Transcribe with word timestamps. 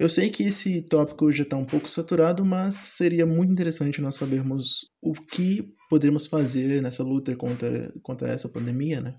Eu 0.00 0.08
sei 0.08 0.30
que 0.30 0.44
esse 0.44 0.80
tópico 0.80 1.30
já 1.30 1.42
está 1.42 1.58
um 1.58 1.64
pouco 1.66 1.86
saturado, 1.86 2.42
mas 2.42 2.74
seria 2.74 3.26
muito 3.26 3.52
interessante 3.52 4.00
nós 4.00 4.16
sabermos 4.16 4.86
o 5.02 5.12
que 5.12 5.74
podemos 5.90 6.26
fazer 6.26 6.80
nessa 6.80 7.02
luta 7.02 7.36
contra, 7.36 7.92
contra 8.02 8.26
essa 8.26 8.48
pandemia, 8.48 9.02
né? 9.02 9.14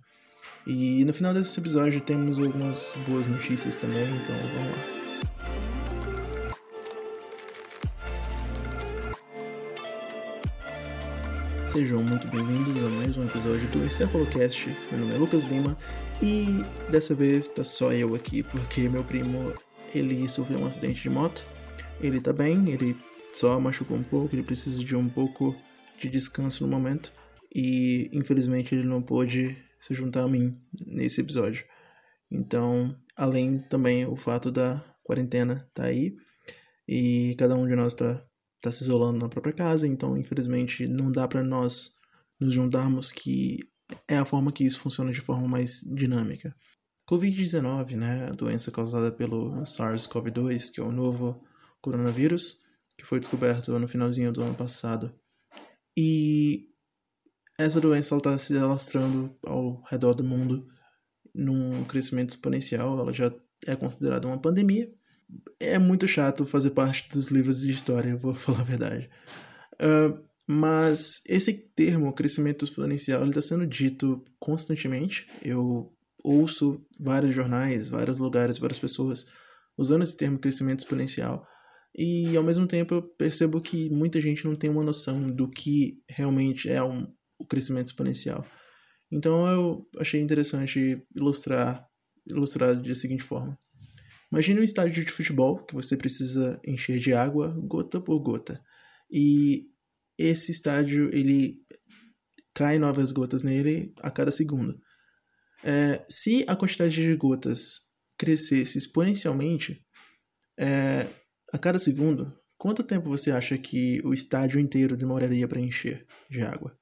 E 0.66 1.06
no 1.06 1.14
final 1.14 1.36
desse 1.36 1.60
episódio 1.60 2.02
temos 2.02 2.40
algumas 2.40 2.96
boas 3.08 3.28
notícias 3.28 3.76
também, 3.76 4.08
então 4.16 4.36
vamos 4.36 4.72
lá. 4.72 5.02
Sejam 11.64 12.04
muito 12.04 12.28
bem-vindos 12.32 12.84
a 12.84 12.90
mais 12.90 13.18
um 13.18 13.24
episódio 13.26 13.70
do 13.70 13.86
Encefalocast. 13.86 14.76
Meu 14.90 15.02
nome 15.02 15.14
é 15.14 15.18
Lucas 15.20 15.44
Lima 15.44 15.78
e 16.24 16.66
dessa 16.90 17.14
vez 17.14 17.48
tá 17.48 17.64
só 17.64 17.94
eu 17.94 18.16
aqui 18.16 18.42
porque 18.42 18.90
meu 18.90 19.04
primo 19.04 19.54
ele 19.94 20.28
sofreu 20.28 20.60
um 20.60 20.66
acidente 20.66 21.02
de 21.02 21.10
moto. 21.10 21.46
Ele 22.00 22.20
tá 22.20 22.34
bem, 22.34 22.70
ele 22.70 22.98
só 23.34 23.60
machucou 23.60 23.98
um 23.98 24.04
pouco, 24.04 24.36
ele 24.36 24.44
precisa 24.44 24.84
de 24.84 24.96
um 24.96 25.08
pouco 25.08 25.56
de 25.98 26.10
descanso 26.10 26.66
no 26.66 26.72
momento 26.72 27.14
e 27.54 28.10
infelizmente 28.14 28.74
ele 28.74 28.88
não 28.88 29.02
pôde 29.02 29.58
se 29.80 29.94
juntar 29.94 30.24
a 30.24 30.28
mim 30.28 30.58
nesse 30.86 31.22
episódio. 31.22 31.66
Então, 32.30 32.96
além 33.16 33.60
também 33.60 34.06
o 34.06 34.16
fato 34.16 34.52
da 34.52 34.84
quarentena 35.04 35.70
tá 35.74 35.86
aí 35.86 36.16
e 36.88 37.36
cada 37.38 37.56
um 37.56 37.68
de 37.68 37.76
nós 37.76 37.94
tá 37.94 38.24
tá 38.62 38.72
se 38.72 38.84
isolando 38.84 39.18
na 39.18 39.28
própria 39.28 39.54
casa, 39.54 39.88
então 39.88 40.16
infelizmente 40.16 40.88
não 40.88 41.12
dá 41.12 41.28
para 41.28 41.44
nós 41.44 41.94
nos 42.40 42.54
juntarmos 42.54 43.12
que 43.12 43.58
é 44.08 44.18
a 44.18 44.26
forma 44.26 44.52
que 44.52 44.64
isso 44.64 44.80
funciona 44.80 45.12
de 45.12 45.20
forma 45.20 45.48
mais 45.48 45.82
dinâmica. 45.82 46.56
Covid-19, 47.12 47.98
né, 47.98 48.30
a 48.30 48.32
doença 48.32 48.72
causada 48.72 49.12
pelo 49.12 49.52
SARS-CoV-2, 49.64 50.72
que 50.72 50.80
é 50.80 50.84
o 50.84 50.94
novo 50.94 51.44
coronavírus, 51.82 52.62
que 52.98 53.06
foi 53.06 53.20
descoberto 53.20 53.78
no 53.78 53.88
finalzinho 53.88 54.32
do 54.32 54.42
ano 54.42 54.56
passado. 54.56 55.14
E 55.98 56.70
essa 57.60 57.82
doença 57.82 58.16
está 58.16 58.40
se 58.40 58.58
alastrando 58.58 59.36
ao 59.46 59.84
redor 59.90 60.14
do 60.14 60.24
mundo 60.24 60.66
num 61.36 61.84
crescimento 61.84 62.30
exponencial, 62.30 62.98
ela 62.98 63.12
já 63.12 63.30
é 63.68 63.76
considerada 63.76 64.26
uma 64.26 64.40
pandemia, 64.40 64.90
é 65.60 65.78
muito 65.78 66.08
chato 66.08 66.46
fazer 66.46 66.72
parte 66.72 67.10
dos 67.10 67.28
livros 67.28 67.60
de 67.60 67.72
história, 67.72 68.16
vou 68.16 68.34
falar 68.36 68.62
a 68.62 68.64
verdade. 68.64 69.10
Uh, 69.74 70.18
mas 70.48 71.22
esse 71.28 71.54
termo, 71.76 72.14
crescimento 72.14 72.64
exponencial, 72.64 73.26
está 73.28 73.42
sendo 73.42 73.68
dito 73.68 74.24
constantemente. 74.40 75.28
Eu 75.42 75.94
ouço 76.24 76.86
vários 77.00 77.34
jornais, 77.34 77.90
vários 77.90 78.20
lugares, 78.20 78.58
várias 78.58 78.80
pessoas 78.80 79.26
usando 79.78 80.04
esse 80.04 80.16
termo 80.16 80.40
crescimento 80.40 80.80
exponencial. 80.80 81.46
E 81.96 82.36
ao 82.38 82.44
mesmo 82.44 82.68
tempo 82.68 82.94
eu 82.94 83.02
percebo 83.02 83.62
que 83.62 83.90
muita 83.90 84.22
gente 84.22 84.46
não 84.46 84.56
tem 84.56 84.70
uma 84.70 84.84
noção 84.84 85.30
do 85.30 85.50
que 85.50 86.02
realmente 86.10 86.70
é 86.70 86.82
um, 86.82 87.08
o 87.40 87.46
crescimento 87.46 87.88
exponencial. 87.88 88.46
Então 89.12 89.46
eu 89.48 89.90
achei 90.00 90.22
interessante 90.22 91.04
ilustrar, 91.16 91.86
ilustrar 92.30 92.76
da 92.76 92.96
seguinte 92.96 93.24
forma. 93.24 93.58
Imagine 94.32 94.62
um 94.62 94.64
estádio 94.64 95.04
de 95.04 95.12
futebol 95.12 95.66
que 95.66 95.74
você 95.74 95.98
precisa 95.98 96.60
encher 96.66 96.98
de 97.00 97.14
água 97.14 97.54
gota 97.68 98.00
por 98.00 98.18
gota. 98.20 98.62
E 99.12 99.66
esse 100.18 100.52
estádio, 100.52 101.14
ele 101.14 101.58
cai 102.54 102.80
novas 102.80 103.12
gotas 103.12 103.44
nele 103.44 103.94
a 104.02 104.10
cada 104.10 104.32
segundo. 104.32 104.80
É, 105.64 106.04
se 106.08 106.44
a 106.48 106.56
quantidade 106.56 106.96
de 106.96 107.16
gotas 107.16 107.82
crescesse 108.18 108.78
exponencialmente, 108.78 109.82
é, 110.58 111.08
a 111.54 111.58
cada 111.58 111.80
segundo, 111.80 112.34
quanto 112.58 112.84
tempo 112.84 113.10
você 113.10 113.32
acha 113.32 113.58
que 113.58 114.02
o 114.04 114.14
estádio 114.14 114.60
inteiro 114.60 114.98
demoraria 114.98 115.48
para 115.48 115.60
encher 115.60 116.06
de 116.30 116.42
água? 116.42 116.78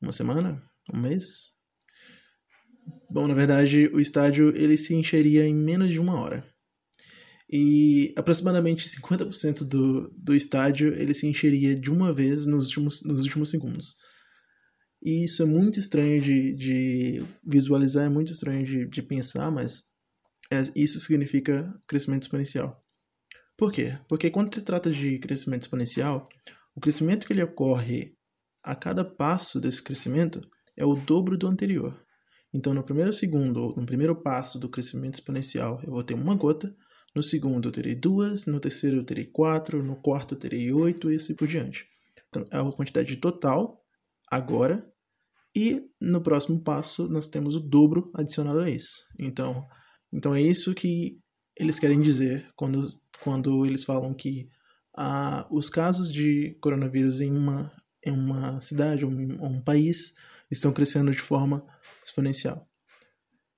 Uma 0.00 0.12
semana? 0.12 0.62
Um 0.92 0.98
mês? 0.98 1.52
Bom, 3.10 3.26
na 3.26 3.34
verdade, 3.34 3.88
o 3.92 4.00
estádio 4.00 4.54
ele 4.56 4.76
se 4.76 4.94
encheria 4.94 5.46
em 5.46 5.54
menos 5.54 5.90
de 5.90 6.00
uma 6.00 6.18
hora 6.18 6.50
e 7.52 8.14
aproximadamente 8.16 8.88
50% 8.88 9.64
do, 9.64 10.08
do 10.16 10.34
estádio 10.34 10.94
ele 10.94 11.12
se 11.12 11.26
encheria 11.26 11.74
de 11.74 11.90
uma 11.90 12.12
vez 12.12 12.46
nos 12.46 12.66
últimos, 12.68 13.02
nos 13.02 13.24
últimos 13.24 13.50
segundos. 13.50 13.96
E 15.02 15.24
isso 15.24 15.42
é 15.42 15.46
muito 15.46 15.78
estranho 15.78 16.20
de, 16.20 16.54
de 16.54 17.26
visualizar, 17.42 18.04
é 18.04 18.08
muito 18.08 18.30
estranho 18.30 18.64
de, 18.64 18.86
de 18.86 19.02
pensar, 19.02 19.50
mas 19.50 19.84
é, 20.52 20.62
isso 20.76 21.00
significa 21.00 21.74
crescimento 21.86 22.22
exponencial. 22.22 22.84
Por 23.56 23.72
quê? 23.72 23.98
Porque 24.08 24.30
quando 24.30 24.54
se 24.54 24.62
trata 24.62 24.90
de 24.90 25.18
crescimento 25.18 25.62
exponencial, 25.62 26.28
o 26.74 26.80
crescimento 26.80 27.26
que 27.26 27.32
ele 27.32 27.42
ocorre 27.42 28.14
a 28.62 28.74
cada 28.74 29.04
passo 29.04 29.60
desse 29.60 29.82
crescimento 29.82 30.40
é 30.76 30.84
o 30.84 30.94
dobro 30.94 31.36
do 31.36 31.46
anterior. 31.46 31.98
Então, 32.52 32.74
no 32.74 32.82
primeiro 32.82 33.12
segundo, 33.12 33.74
no 33.76 33.86
primeiro 33.86 34.16
passo 34.16 34.58
do 34.58 34.68
crescimento 34.68 35.14
exponencial, 35.14 35.80
eu 35.84 35.92
vou 35.92 36.02
ter 36.02 36.14
uma 36.14 36.34
gota, 36.34 36.74
no 37.14 37.22
segundo 37.22 37.68
eu 37.68 37.72
terei 37.72 37.94
duas, 37.94 38.46
no 38.46 38.60
terceiro 38.60 38.96
eu 38.96 39.04
terei 39.04 39.24
quatro, 39.24 39.82
no 39.82 39.96
quarto 39.96 40.34
eu 40.34 40.38
terei 40.38 40.72
oito 40.72 41.10
e 41.10 41.16
assim 41.16 41.34
por 41.34 41.46
diante. 41.46 41.86
Então, 42.28 42.46
é 42.50 42.58
a 42.58 42.72
quantidade 42.72 43.16
total 43.16 43.79
agora. 44.30 44.86
E 45.54 45.82
no 46.00 46.22
próximo 46.22 46.60
passo 46.62 47.08
nós 47.08 47.26
temos 47.26 47.56
o 47.56 47.60
dobro 47.60 48.10
adicionado 48.14 48.60
a 48.60 48.70
isso. 48.70 49.04
Então, 49.18 49.66
então 50.12 50.34
é 50.34 50.40
isso 50.40 50.74
que 50.74 51.16
eles 51.58 51.78
querem 51.78 52.00
dizer 52.00 52.48
quando, 52.54 52.88
quando 53.20 53.66
eles 53.66 53.84
falam 53.84 54.14
que 54.14 54.48
ah, 54.96 55.46
os 55.50 55.68
casos 55.68 56.10
de 56.10 56.56
coronavírus 56.60 57.20
em 57.20 57.32
uma, 57.32 57.72
em 58.04 58.12
uma 58.12 58.60
cidade 58.60 59.04
ou 59.04 59.10
um, 59.10 59.38
um 59.42 59.60
país 59.62 60.14
estão 60.50 60.72
crescendo 60.72 61.10
de 61.10 61.20
forma 61.20 61.64
exponencial. 62.04 62.66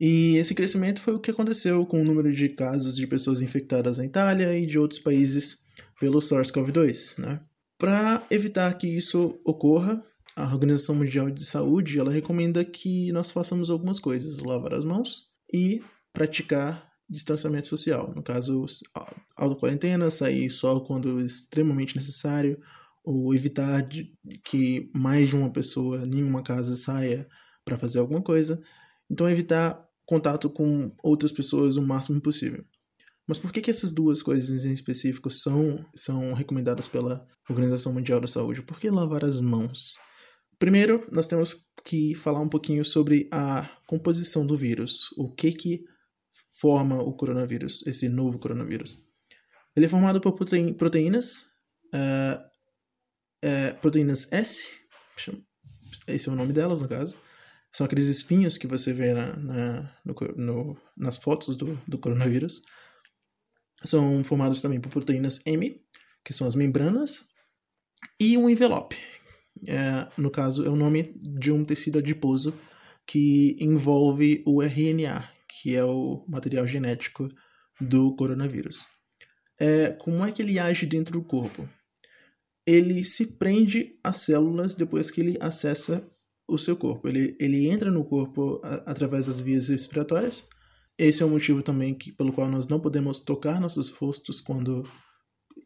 E 0.01 0.37
esse 0.37 0.55
crescimento 0.55 1.01
foi 1.01 1.15
o 1.15 1.21
que 1.21 1.31
aconteceu 1.31 1.87
com 1.87 2.01
o 2.01 2.05
número 2.05 2.33
de 2.33 2.49
casos 2.49 2.97
de 2.97 3.07
pessoas 3.07 3.41
infectadas 3.41 3.99
na 3.99 4.05
Itália 4.05 4.59
e 4.59 4.67
de 4.67 4.79
outros 4.79 4.99
países 4.99 5.65
pelo 6.01 6.19
SARS-CoV-2. 6.19 7.19
Né? 7.19 7.41
Para 7.79 8.27
evitar 8.29 8.75
que 8.75 8.89
isso 8.89 9.41
ocorra, 9.45 10.03
a 10.37 10.45
Organização 10.45 10.95
Mundial 10.95 11.31
de 11.31 11.45
Saúde 11.45 11.99
ela 11.99 12.11
recomenda 12.11 12.65
que 12.65 13.13
nós 13.13 13.31
façamos 13.33 13.71
algumas 13.71 13.99
coisas: 13.99 14.39
lavar 14.39 14.75
as 14.75 14.85
mãos 14.85 15.25
e 15.53 15.83
praticar 16.13 16.91
distanciamento 17.09 17.67
social. 17.69 18.13
No 18.15 18.23
caso, 18.23 18.65
auto-quarentena, 19.37 20.11
sair 20.11 20.49
só 20.51 20.81
quando 20.81 21.21
extremamente 21.21 21.97
necessário, 21.97 22.59
ou 23.05 23.35
evitar 23.35 23.87
que 24.45 24.91
mais 24.95 25.29
de 25.29 25.37
uma 25.37 25.51
pessoa 25.51 26.03
em 26.07 26.23
uma 26.23 26.43
casa 26.43 26.75
saia 26.75 27.29
para 27.65 27.79
fazer 27.79 27.99
alguma 27.99 28.23
coisa. 28.23 28.61
Então, 29.11 29.29
evitar 29.29 29.79
contato 30.07 30.49
com 30.49 30.95
outras 31.03 31.33
pessoas 31.33 31.77
o 31.77 31.83
máximo 31.83 32.21
possível. 32.21 32.65
Mas 33.27 33.39
por 33.39 33.53
que, 33.53 33.61
que 33.61 33.71
essas 33.71 33.93
duas 33.93 34.23
coisas 34.23 34.65
em 34.65 34.73
específico 34.73 35.31
são, 35.31 35.85
são 35.95 36.33
recomendadas 36.33 36.89
pela 36.89 37.25
Organização 37.49 37.93
Mundial 37.93 38.21
da 38.21 38.27
Saúde? 38.27 38.63
Por 38.63 38.81
que 38.81 38.91
lavar 38.91 39.25
as 39.25 39.41
mãos? 39.41 39.97
Primeiro, 40.63 41.05
nós 41.11 41.27
temos 41.27 41.67
que 41.85 42.15
falar 42.15 42.39
um 42.39 42.49
pouquinho 42.49 42.85
sobre 42.85 43.29
a 43.33 43.69
composição 43.85 44.47
do 44.47 44.57
vírus. 44.57 45.11
O 45.17 45.29
que 45.29 45.51
que 45.51 45.85
forma 46.53 47.03
o 47.03 47.13
coronavírus, 47.15 47.85
esse 47.85 48.09
novo 48.09 48.39
coronavírus? 48.39 49.03
Ele 49.75 49.87
é 49.87 49.89
formado 49.89 50.21
por 50.21 50.35
proteínas, 50.37 51.47
uh, 51.93 52.41
uh, 53.45 53.75
proteínas 53.81 54.31
S, 54.31 54.71
esse 56.07 56.29
é 56.29 56.33
o 56.33 56.37
nome 56.37 56.53
delas 56.53 56.81
no 56.81 56.89
caso, 56.89 57.17
são 57.73 57.85
aqueles 57.85 58.07
espinhos 58.07 58.57
que 58.57 58.69
você 58.69 58.93
vê 58.93 59.15
na, 59.15 59.37
na 59.39 59.97
no, 60.05 60.15
no, 60.37 60.81
nas 60.97 61.17
fotos 61.17 61.57
do, 61.57 61.75
do 61.89 61.99
coronavírus. 61.99 62.63
São 63.83 64.23
formados 64.23 64.63
também 64.63 64.81
por 64.81 64.91
proteínas 64.91 65.45
M, 65.45 65.85
que 66.25 66.33
são 66.33 66.47
as 66.47 66.55
membranas, 66.55 67.33
e 68.21 68.39
um 68.39 68.49
envelope. 68.49 69.12
É, 69.67 70.09
no 70.19 70.31
caso, 70.31 70.65
é 70.65 70.69
o 70.69 70.77
nome 70.77 71.15
de 71.17 71.53
um 71.53 71.65
tecido 71.65 71.99
adiposo 71.99 72.55
que 73.07 73.57
envolve 73.61 74.43
o 74.47 74.63
RNA, 74.63 75.29
que 75.49 75.75
é 75.77 75.85
o 75.85 76.25
material 76.29 76.67
genético 76.67 77.29
do 77.81 78.15
coronavírus. 78.17 78.87
É, 79.61 79.91
como 79.91 80.25
é 80.25 80.33
que 80.33 80.43
ele 80.43 80.59
age 80.59 80.87
dentro 80.87 81.13
do 81.13 81.25
corpo? 81.25 81.69
Ele 82.67 83.05
se 83.05 83.39
prende 83.39 83.99
às 84.03 84.19
células 84.19 84.75
depois 84.75 85.11
que 85.11 85.21
ele 85.21 85.37
acessa 85.41 86.05
o 86.49 86.59
seu 86.59 86.77
corpo. 86.77 87.09
Ele, 87.09 87.37
ele 87.41 87.69
entra 87.69 87.91
no 87.91 88.05
corpo 88.05 88.61
a, 88.65 88.91
através 88.91 89.27
das 89.27 89.41
vias 89.41 89.69
respiratórias. 89.69 90.49
Esse 90.99 91.23
é 91.23 91.27
o 91.27 91.31
motivo 91.31 91.63
também 91.63 91.95
que, 91.95 92.13
pelo 92.13 92.33
qual 92.33 92.49
nós 92.49 92.67
não 92.67 92.81
podemos 92.81 93.21
tocar 93.21 93.61
nossos 93.61 93.89
rostos 93.89 94.41
quando. 94.41 94.89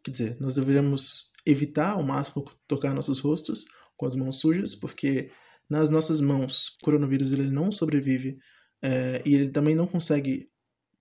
Quer 0.02 0.10
dizer, 0.10 0.36
nós 0.40 0.54
deveríamos 0.54 1.32
evitar 1.44 1.90
ao 1.90 2.02
máximo 2.02 2.44
tocar 2.66 2.94
nossos 2.94 3.18
rostos 3.18 3.64
com 3.96 4.06
as 4.06 4.16
mãos 4.16 4.40
sujas, 4.40 4.74
porque 4.74 5.30
nas 5.68 5.90
nossas 5.90 6.20
mãos 6.20 6.68
o 6.68 6.84
coronavírus 6.84 7.32
ele 7.32 7.50
não 7.50 7.72
sobrevive 7.72 8.38
é, 8.82 9.22
e 9.24 9.34
ele 9.34 9.48
também 9.48 9.74
não 9.74 9.86
consegue 9.86 10.48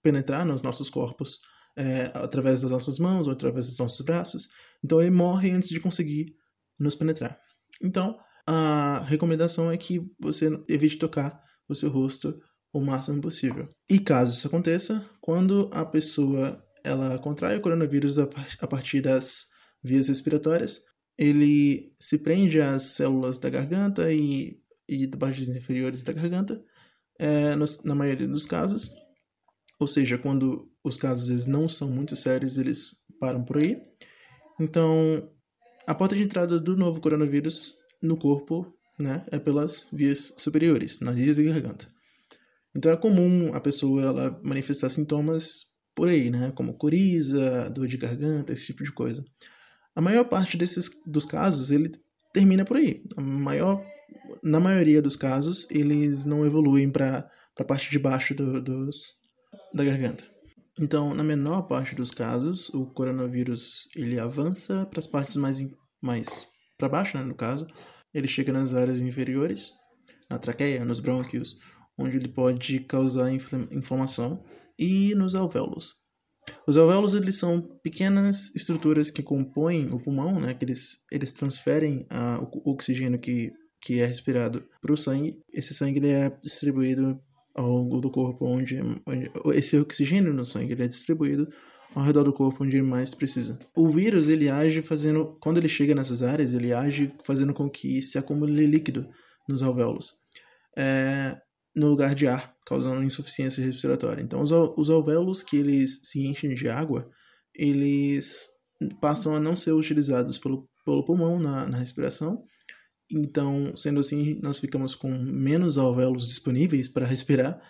penetrar 0.01 0.45
nos 0.45 0.62
nossos 0.62 0.89
corpos 0.89 1.39
é, 1.75 2.12
através 2.13 2.62
das 2.62 2.71
nossas 2.71 2.97
mãos 3.00 3.27
ou 3.27 3.33
através 3.33 3.69
dos 3.69 3.77
nossos 3.77 4.03
braços. 4.06 4.47
Então 4.83 5.01
ele 5.01 5.12
morre 5.12 5.51
antes 5.51 5.69
de 5.69 5.80
conseguir 5.80 6.33
nos 6.80 6.95
penetrar. 6.95 7.39
Então 7.81 8.18
a 8.47 9.03
recomendação 9.06 9.71
é 9.71 9.77
que 9.77 10.01
você 10.19 10.50
evite 10.69 10.98
tocar 10.98 11.41
o 11.68 11.75
seu 11.75 11.89
rosto 11.89 12.36
o 12.71 12.81
máximo 12.81 13.21
possível. 13.21 13.69
E 13.89 14.00
caso 14.00 14.33
isso 14.33 14.48
aconteça, 14.48 15.03
quando 15.21 15.69
a 15.74 15.86
pessoa 15.86 16.62
ela 16.83 17.18
contrai 17.18 17.57
o 17.57 17.62
coronavírus 17.62 18.19
a 18.19 18.68
partir 18.68 19.01
das 19.01 19.48
vias 19.81 20.07
respiratórias, 20.07 20.81
ele 21.17 21.94
se 22.00 22.19
prende 22.19 22.59
às 22.59 22.83
células 22.83 23.38
da 23.38 23.50
garganta 23.50 24.12
e, 24.12 24.59
e 24.88 25.07
partes 25.07 25.50
inferiores 25.50 26.03
da 26.03 26.13
garganta, 26.13 26.63
é, 27.17 27.56
nos, 27.56 27.83
na 27.83 27.95
maioria 27.95 28.27
dos 28.27 28.45
casos. 28.45 28.91
Ou 29.79 29.88
seja, 29.88 30.17
quando 30.17 30.71
os 30.83 30.97
casos 30.97 31.29
eles 31.29 31.45
não 31.45 31.67
são 31.67 31.89
muito 31.89 32.15
sérios, 32.15 32.57
eles 32.57 33.06
param 33.19 33.44
por 33.44 33.57
aí. 33.57 33.81
Então, 34.59 35.29
a 35.88 35.94
porta 35.94 36.15
de 36.15 36.23
entrada 36.23 36.59
do 36.59 36.75
novo 36.75 37.01
coronavírus 37.01 37.77
no 38.01 38.17
corpo 38.17 38.73
né, 38.97 39.25
é 39.31 39.39
pelas 39.39 39.88
vias 39.91 40.33
superiores, 40.38 41.00
nariz 41.00 41.38
e 41.38 41.44
garganta. 41.44 41.88
Então 42.75 42.91
é 42.91 42.97
comum 42.97 43.53
a 43.53 43.62
pessoa 43.62 44.03
ela 44.03 44.41
manifestar 44.44 44.89
sintomas 44.89 45.67
por 45.94 46.09
aí, 46.09 46.29
né, 46.29 46.51
como 46.56 46.73
coriza, 46.73 47.69
dor 47.69 47.88
de 47.88 47.97
garganta, 47.97 48.51
esse 48.51 48.67
tipo 48.67 48.83
de 48.83 48.91
coisa. 48.91 49.23
A 49.95 50.01
maior 50.01 50.25
parte 50.25 50.57
desses 50.57 50.89
dos 51.06 51.25
casos 51.25 51.71
ele 51.71 51.92
termina 52.33 52.65
por 52.65 52.77
aí. 52.77 53.03
A 53.15 53.21
maior, 53.21 53.83
na 54.44 54.59
maioria 54.59 55.01
dos 55.01 55.15
casos 55.15 55.65
eles 55.71 56.25
não 56.25 56.45
evoluem 56.45 56.92
para 56.92 57.30
a 57.57 57.63
parte 57.63 57.89
de 57.89 57.97
baixo 57.97 58.36
do, 58.36 58.62
dos, 58.62 59.13
da 59.74 59.83
garganta. 59.83 60.25
Então, 60.77 61.13
na 61.13 61.24
menor 61.24 61.63
parte 61.63 61.95
dos 61.95 62.12
casos, 62.12 62.68
o 62.69 62.86
coronavírus 62.88 63.88
ele 63.95 64.19
avança 64.19 64.86
para 64.86 65.00
as 65.00 65.07
partes 65.07 65.38
mais, 65.38 65.62
mais 66.01 66.48
para 66.77 66.89
baixo, 66.89 67.18
né, 67.18 67.24
no 67.24 67.33
caso. 67.33 67.65
Ele 68.13 68.27
chega 68.27 68.51
nas 68.51 68.74
áreas 68.74 69.00
inferiores, 69.00 69.71
na 70.30 70.38
traqueia, 70.38 70.83
nos 70.83 71.00
brônquios, 71.00 71.57
onde 71.98 72.18
ele 72.18 72.27
pode 72.27 72.81
causar 72.81 73.31
inflamação, 73.31 74.44
e 74.77 75.15
nos 75.15 75.33
alvéolos. 75.33 75.95
Os 76.68 76.77
alvéolos 76.77 77.13
eles 77.13 77.38
são 77.38 77.62
pequenas 77.83 78.53
estruturas 78.56 79.12
que 79.12 79.24
compõem 79.24 79.92
o 79.92 80.00
pulmão, 80.00 80.39
né? 80.39 80.53
Que 80.53 80.65
eles, 80.65 81.03
eles 81.12 81.31
transferem 81.33 82.06
a, 82.09 82.39
o 82.39 82.71
oxigênio 82.71 83.19
que, 83.19 83.51
que 83.81 84.01
é 84.01 84.06
respirado 84.06 84.63
para 84.81 84.94
o 84.94 84.97
sangue. 84.97 85.38
Esse 85.53 85.74
sangue 85.74 86.00
ele 86.00 86.12
é 86.12 86.30
distribuído 86.42 87.19
ao 87.56 87.68
longo 87.68 88.01
do 88.01 88.12
corpo, 88.12 88.45
onde, 88.45 88.80
onde 89.07 89.31
esse 89.57 89.77
oxigênio 89.77 90.33
no 90.33 90.44
sangue 90.44 90.74
ele 90.74 90.83
é 90.83 90.88
distribuído 90.88 91.47
ao 91.95 92.03
redor 92.03 92.24
do 92.24 92.33
corpo 92.33 92.63
onde 92.63 92.75
ele 92.75 92.86
mais 92.86 93.15
precisa. 93.15 93.57
O 93.75 93.89
vírus 93.89 94.27
ele 94.27 94.50
age 94.50 94.81
fazendo, 94.81 95.38
quando 95.41 95.57
ele 95.57 95.69
chega 95.69 95.95
nessas 95.95 96.21
áreas, 96.21 96.53
ele 96.53 96.74
age 96.74 97.13
fazendo 97.24 97.53
com 97.53 97.69
que 97.69 98.01
se 98.01 98.18
acumule 98.18 98.65
líquido 98.68 99.07
nos 99.48 99.63
alvéolos. 99.63 100.13
É, 100.77 101.38
no 101.74 101.88
lugar 101.88 102.13
de 102.13 102.27
ar, 102.27 102.55
causando 102.65 103.03
insuficiência 103.03 103.63
respiratória. 103.63 104.21
Então, 104.21 104.41
os, 104.41 104.51
os 104.51 104.89
alvéolos 104.89 105.44
que 105.44 105.57
eles 105.57 106.01
se 106.03 106.25
enchem 106.25 106.53
de 106.53 106.67
água, 106.67 107.09
eles 107.53 108.50
passam 109.00 109.35
a 109.35 109.39
não 109.39 109.56
ser 109.56 109.71
utilizados 109.71 110.38
pelo, 110.38 110.67
pelo 110.83 111.06
pulmão 111.06 111.39
na, 111.39 111.67
na 111.67 111.77
respiração. 111.77 112.41
Então, 113.09 113.75
sendo 113.77 114.00
assim, 114.00 114.39
nós 114.41 114.59
ficamos 114.59 114.95
com 114.95 115.09
menos 115.09 115.77
alvéolos 115.77 116.27
disponíveis 116.27 116.89
para 116.89 117.06
respirar 117.06 117.62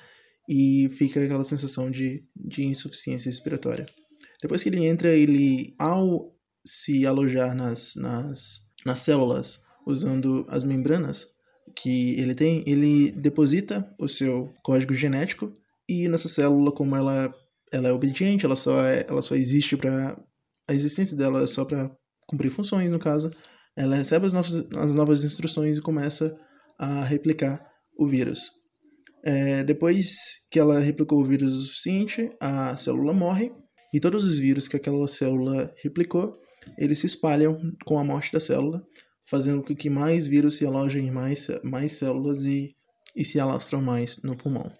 e 0.50 0.88
fica 0.90 1.24
aquela 1.24 1.44
sensação 1.44 1.92
de, 1.92 2.24
de 2.36 2.64
insuficiência 2.64 3.30
respiratória. 3.30 3.86
Depois 4.42 4.64
que 4.64 4.70
ele 4.70 4.86
entra, 4.86 5.10
ele, 5.10 5.76
ao 5.78 6.34
se 6.66 7.06
alojar 7.06 7.56
nas, 7.56 7.96
nas, 7.96 8.62
nas 8.86 9.00
células 9.00 9.62
usando 9.86 10.46
as 10.48 10.64
membranas, 10.64 11.35
que 11.74 12.20
ele 12.20 12.36
tem, 12.36 12.64
ele 12.68 13.12
deposita 13.12 13.88
o 14.00 14.08
seu 14.08 14.54
código 14.64 14.94
genético 14.94 15.54
e 15.88 16.08
nessa 16.10 16.28
célula, 16.28 16.72
como 16.72 16.96
ela, 16.96 17.34
ela 17.72 17.90
é 17.90 17.92
obediente, 17.92 18.46
ela 18.46 18.56
só, 18.56 18.84
é, 18.86 19.06
ela 19.08 19.22
só 19.22 19.36
existe 19.36 19.78
para. 19.78 20.16
A 20.68 20.74
existência 20.74 21.16
dela 21.16 21.44
é 21.44 21.48
só 21.48 21.64
para 21.64 21.92
cumprir 22.28 22.50
funções, 22.50 22.92
no 22.92 22.98
caso. 22.98 23.30
Ela 23.76 23.96
recebe 23.96 24.26
as 24.26 24.34
novas, 24.34 24.54
as 24.76 24.96
novas 24.96 25.24
instruções 25.24 25.78
e 25.78 25.82
começa 25.82 26.36
a 26.80 27.04
replicar 27.04 27.64
o 27.98 28.08
vírus. 28.08 28.52
É, 29.24 29.64
depois 29.64 30.48
que 30.50 30.60
ela 30.60 30.80
replicou 30.80 31.22
o 31.22 31.26
vírus 31.26 31.54
o 31.54 31.62
suficiente, 31.66 32.32
a 32.40 32.76
célula 32.78 33.14
morre 33.14 33.52
e 33.94 34.00
todos 34.00 34.24
os 34.24 34.38
vírus 34.38 34.68
que 34.68 34.78
aquela 34.78 35.08
célula 35.08 35.74
replicou, 35.84 36.34
eles 36.78 37.00
se 37.00 37.06
espalham 37.06 37.60
com 37.86 38.00
a 38.00 38.04
morte 38.04 38.32
da 38.32 38.40
célula 38.40 38.84
fazendo 39.28 39.64
com 39.64 39.76
que 39.76 39.90
mais 39.90 40.26
vírus 40.26 40.58
se 40.58 40.66
alojem 40.66 41.08
em 41.08 41.12
mais, 41.12 41.48
mais 41.64 41.94
células 41.94 42.46
e, 42.46 42.76
e 43.16 43.26
se 43.26 43.40
alastram 43.40 43.82
mais 43.82 44.22
no 44.24 44.38
pulmão. 44.38 44.72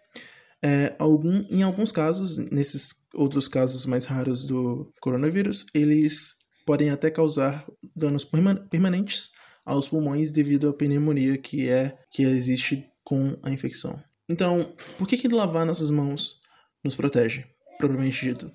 É, 0.64 0.96
algum, 0.98 1.46
em 1.50 1.64
alguns 1.64 1.92
casos, 1.92 2.38
nesses 2.38 2.90
outros 3.14 3.48
casos 3.48 3.86
mais 3.86 4.06
raros 4.06 4.46
do 4.46 4.92
coronavírus, 5.02 5.66
eles 5.74 6.36
podem 6.66 6.90
até 6.90 7.12
causar 7.12 7.66
danos 7.96 8.26
permanentes 8.70 9.30
aos 9.64 9.88
pulmões 9.88 10.32
devido 10.32 10.70
à 10.70 10.74
pneumonia 10.74 11.38
que 11.38 11.70
é 11.70 11.98
que 12.12 12.24
existe 12.24 12.86
com 13.04 13.38
a 13.44 13.52
infecção. 13.52 14.02
Então, 14.30 14.74
por 14.98 15.08
que, 15.08 15.18
que 15.18 15.28
lavar 15.28 15.66
nossas 15.66 15.92
mãos 15.92 16.40
nos 16.84 16.96
protege, 16.96 17.46
propriamente 17.78 18.26
dito? 18.26 18.52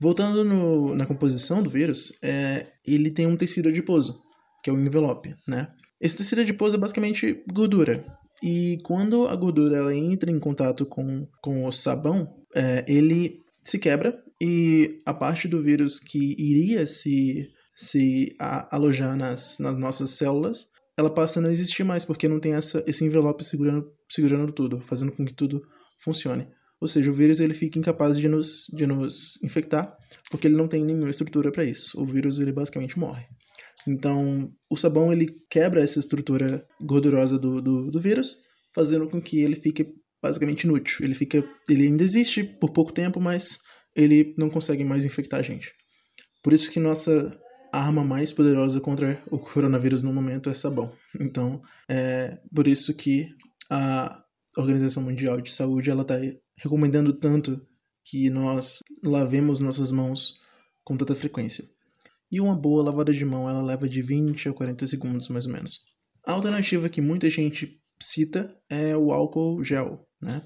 Voltando 0.00 0.44
no, 0.44 0.94
na 0.94 1.06
composição 1.06 1.62
do 1.62 1.70
vírus, 1.70 2.12
é, 2.22 2.66
ele 2.86 3.10
tem 3.10 3.26
um 3.26 3.36
tecido 3.36 3.68
adiposo, 3.68 4.20
que 4.68 4.70
é 4.70 4.72
o 4.72 4.78
envelope, 4.78 5.34
né? 5.46 5.68
Esse 5.98 6.18
tecido 6.18 6.42
adiposo 6.42 6.76
é 6.76 6.78
basicamente 6.78 7.42
gordura. 7.50 8.04
E 8.42 8.78
quando 8.84 9.26
a 9.26 9.34
gordura 9.34 9.94
entra 9.94 10.30
em 10.30 10.38
contato 10.38 10.84
com, 10.84 11.26
com 11.42 11.64
o 11.64 11.72
sabão, 11.72 12.28
é, 12.54 12.84
ele 12.86 13.40
se 13.64 13.78
quebra 13.78 14.16
e 14.40 14.98
a 15.04 15.12
parte 15.14 15.48
do 15.48 15.60
vírus 15.60 15.98
que 15.98 16.36
iria 16.38 16.86
se, 16.86 17.48
se 17.74 18.36
a, 18.38 18.76
alojar 18.76 19.16
nas, 19.16 19.58
nas 19.58 19.76
nossas 19.76 20.10
células, 20.10 20.66
ela 20.96 21.10
passa 21.10 21.40
a 21.40 21.42
não 21.42 21.50
existir 21.50 21.82
mais, 21.82 22.04
porque 22.04 22.28
não 22.28 22.38
tem 22.38 22.52
essa, 22.52 22.84
esse 22.86 23.04
envelope 23.04 23.42
segurando, 23.42 23.90
segurando 24.08 24.52
tudo, 24.52 24.80
fazendo 24.80 25.12
com 25.12 25.24
que 25.24 25.34
tudo 25.34 25.62
funcione. 25.98 26.46
Ou 26.80 26.86
seja, 26.86 27.10
o 27.10 27.14
vírus 27.14 27.40
ele 27.40 27.54
fica 27.54 27.78
incapaz 27.78 28.18
de 28.18 28.28
nos, 28.28 28.66
de 28.72 28.86
nos 28.86 29.42
infectar, 29.42 29.96
porque 30.30 30.46
ele 30.46 30.56
não 30.56 30.68
tem 30.68 30.84
nenhuma 30.84 31.10
estrutura 31.10 31.50
para 31.50 31.64
isso. 31.64 32.00
O 32.00 32.06
vírus 32.06 32.38
ele 32.38 32.52
basicamente 32.52 32.98
morre. 32.98 33.26
Então, 33.86 34.52
o 34.70 34.76
sabão 34.76 35.12
ele 35.12 35.28
quebra 35.50 35.82
essa 35.82 35.98
estrutura 35.98 36.66
gordurosa 36.80 37.38
do, 37.38 37.62
do, 37.62 37.90
do 37.90 38.00
vírus, 38.00 38.36
fazendo 38.74 39.08
com 39.08 39.20
que 39.20 39.40
ele 39.40 39.56
fique 39.56 39.94
basicamente 40.22 40.64
inútil. 40.64 41.04
Ele 41.04 41.14
fica, 41.14 41.42
ele 41.68 41.86
ainda 41.86 42.02
existe 42.02 42.42
por 42.44 42.70
pouco 42.70 42.92
tempo, 42.92 43.20
mas 43.20 43.58
ele 43.94 44.34
não 44.36 44.50
consegue 44.50 44.84
mais 44.84 45.04
infectar 45.04 45.40
a 45.40 45.42
gente. 45.42 45.72
Por 46.42 46.52
isso 46.52 46.70
que 46.70 46.80
nossa 46.80 47.38
arma 47.72 48.04
mais 48.04 48.32
poderosa 48.32 48.80
contra 48.80 49.22
o 49.30 49.38
coronavírus 49.38 50.02
no 50.02 50.12
momento 50.12 50.50
é 50.50 50.54
sabão. 50.54 50.92
Então, 51.20 51.60
é 51.88 52.38
por 52.54 52.66
isso 52.66 52.94
que 52.94 53.28
a 53.70 54.22
Organização 54.56 55.02
Mundial 55.02 55.40
de 55.40 55.52
Saúde 55.52 55.90
ela 55.90 56.02
está 56.02 56.16
recomendando 56.56 57.12
tanto 57.12 57.60
que 58.04 58.30
nós 58.30 58.82
lavemos 59.04 59.58
nossas 59.58 59.92
mãos 59.92 60.40
com 60.82 60.96
tanta 60.96 61.14
frequência. 61.14 61.64
E 62.30 62.40
uma 62.40 62.54
boa 62.54 62.82
lavada 62.82 63.12
de 63.12 63.24
mão 63.24 63.48
ela 63.48 63.62
leva 63.62 63.88
de 63.88 64.02
20 64.02 64.48
a 64.48 64.52
40 64.52 64.86
segundos 64.86 65.28
mais 65.28 65.46
ou 65.46 65.52
menos. 65.52 65.80
A 66.26 66.32
alternativa 66.32 66.88
que 66.88 67.00
muita 67.00 67.30
gente 67.30 67.80
cita 68.02 68.54
é 68.68 68.96
o 68.96 69.12
álcool 69.12 69.64
gel, 69.64 70.06
né? 70.20 70.42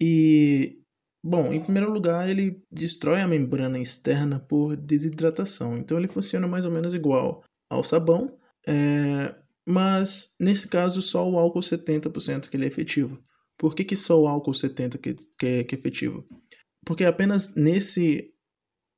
E 0.00 0.78
bom, 1.22 1.52
em 1.52 1.60
primeiro 1.60 1.90
lugar, 1.90 2.28
ele 2.28 2.62
destrói 2.70 3.20
a 3.20 3.28
membrana 3.28 3.78
externa 3.78 4.38
por 4.38 4.76
desidratação, 4.76 5.76
então 5.76 5.98
ele 5.98 6.08
funciona 6.08 6.46
mais 6.46 6.64
ou 6.64 6.70
menos 6.70 6.94
igual 6.94 7.42
ao 7.68 7.82
sabão, 7.82 8.38
é... 8.66 9.34
mas 9.66 10.34
nesse 10.40 10.68
caso 10.68 11.02
só 11.02 11.28
o 11.28 11.38
álcool 11.38 11.60
70% 11.60 12.48
que 12.48 12.56
ele 12.56 12.64
é 12.64 12.68
efetivo. 12.68 13.20
Por 13.58 13.74
que, 13.74 13.84
que 13.84 13.96
só 13.96 14.20
o 14.20 14.28
álcool 14.28 14.52
70% 14.52 14.98
que, 14.98 15.14
que, 15.14 15.46
é, 15.46 15.64
que 15.64 15.74
é 15.74 15.78
efetivo? 15.78 16.24
Porque 16.86 17.04
apenas 17.04 17.56
nesse 17.56 18.32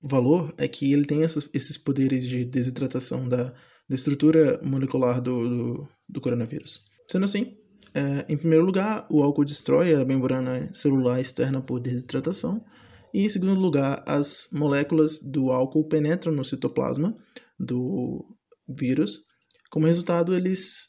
valor 0.03 0.53
é 0.57 0.67
que 0.67 0.93
ele 0.93 1.05
tem 1.05 1.23
essas, 1.23 1.49
esses 1.53 1.77
poderes 1.77 2.25
de 2.25 2.45
desidratação 2.45 3.29
da, 3.29 3.53
da 3.89 3.95
estrutura 3.95 4.61
molecular 4.63 5.21
do, 5.21 5.49
do, 5.49 5.89
do 6.09 6.21
coronavírus. 6.21 6.85
Sendo 7.11 7.25
assim, 7.25 7.57
é, 7.95 8.33
em 8.33 8.37
primeiro 8.37 8.65
lugar, 8.65 9.07
o 9.11 9.23
álcool 9.23 9.45
destrói 9.45 9.95
a 9.95 10.05
membrana 10.05 10.71
celular 10.73 11.21
externa 11.21 11.61
por 11.61 11.81
desidratação, 11.81 12.65
e 13.13 13.25
em 13.25 13.29
segundo 13.29 13.61
lugar, 13.61 14.03
as 14.07 14.49
moléculas 14.53 15.19
do 15.21 15.51
álcool 15.51 15.89
penetram 15.89 16.33
no 16.33 16.45
citoplasma 16.45 17.17
do 17.59 18.25
vírus. 18.69 19.23
Como 19.69 19.87
resultado, 19.87 20.35
eles, 20.35 20.87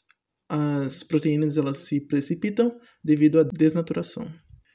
as 0.48 1.02
proteínas 1.02 1.56
elas 1.56 1.78
se 1.78 2.06
precipitam 2.06 2.78
devido 3.02 3.40
à 3.40 3.42
desnaturação. 3.42 4.32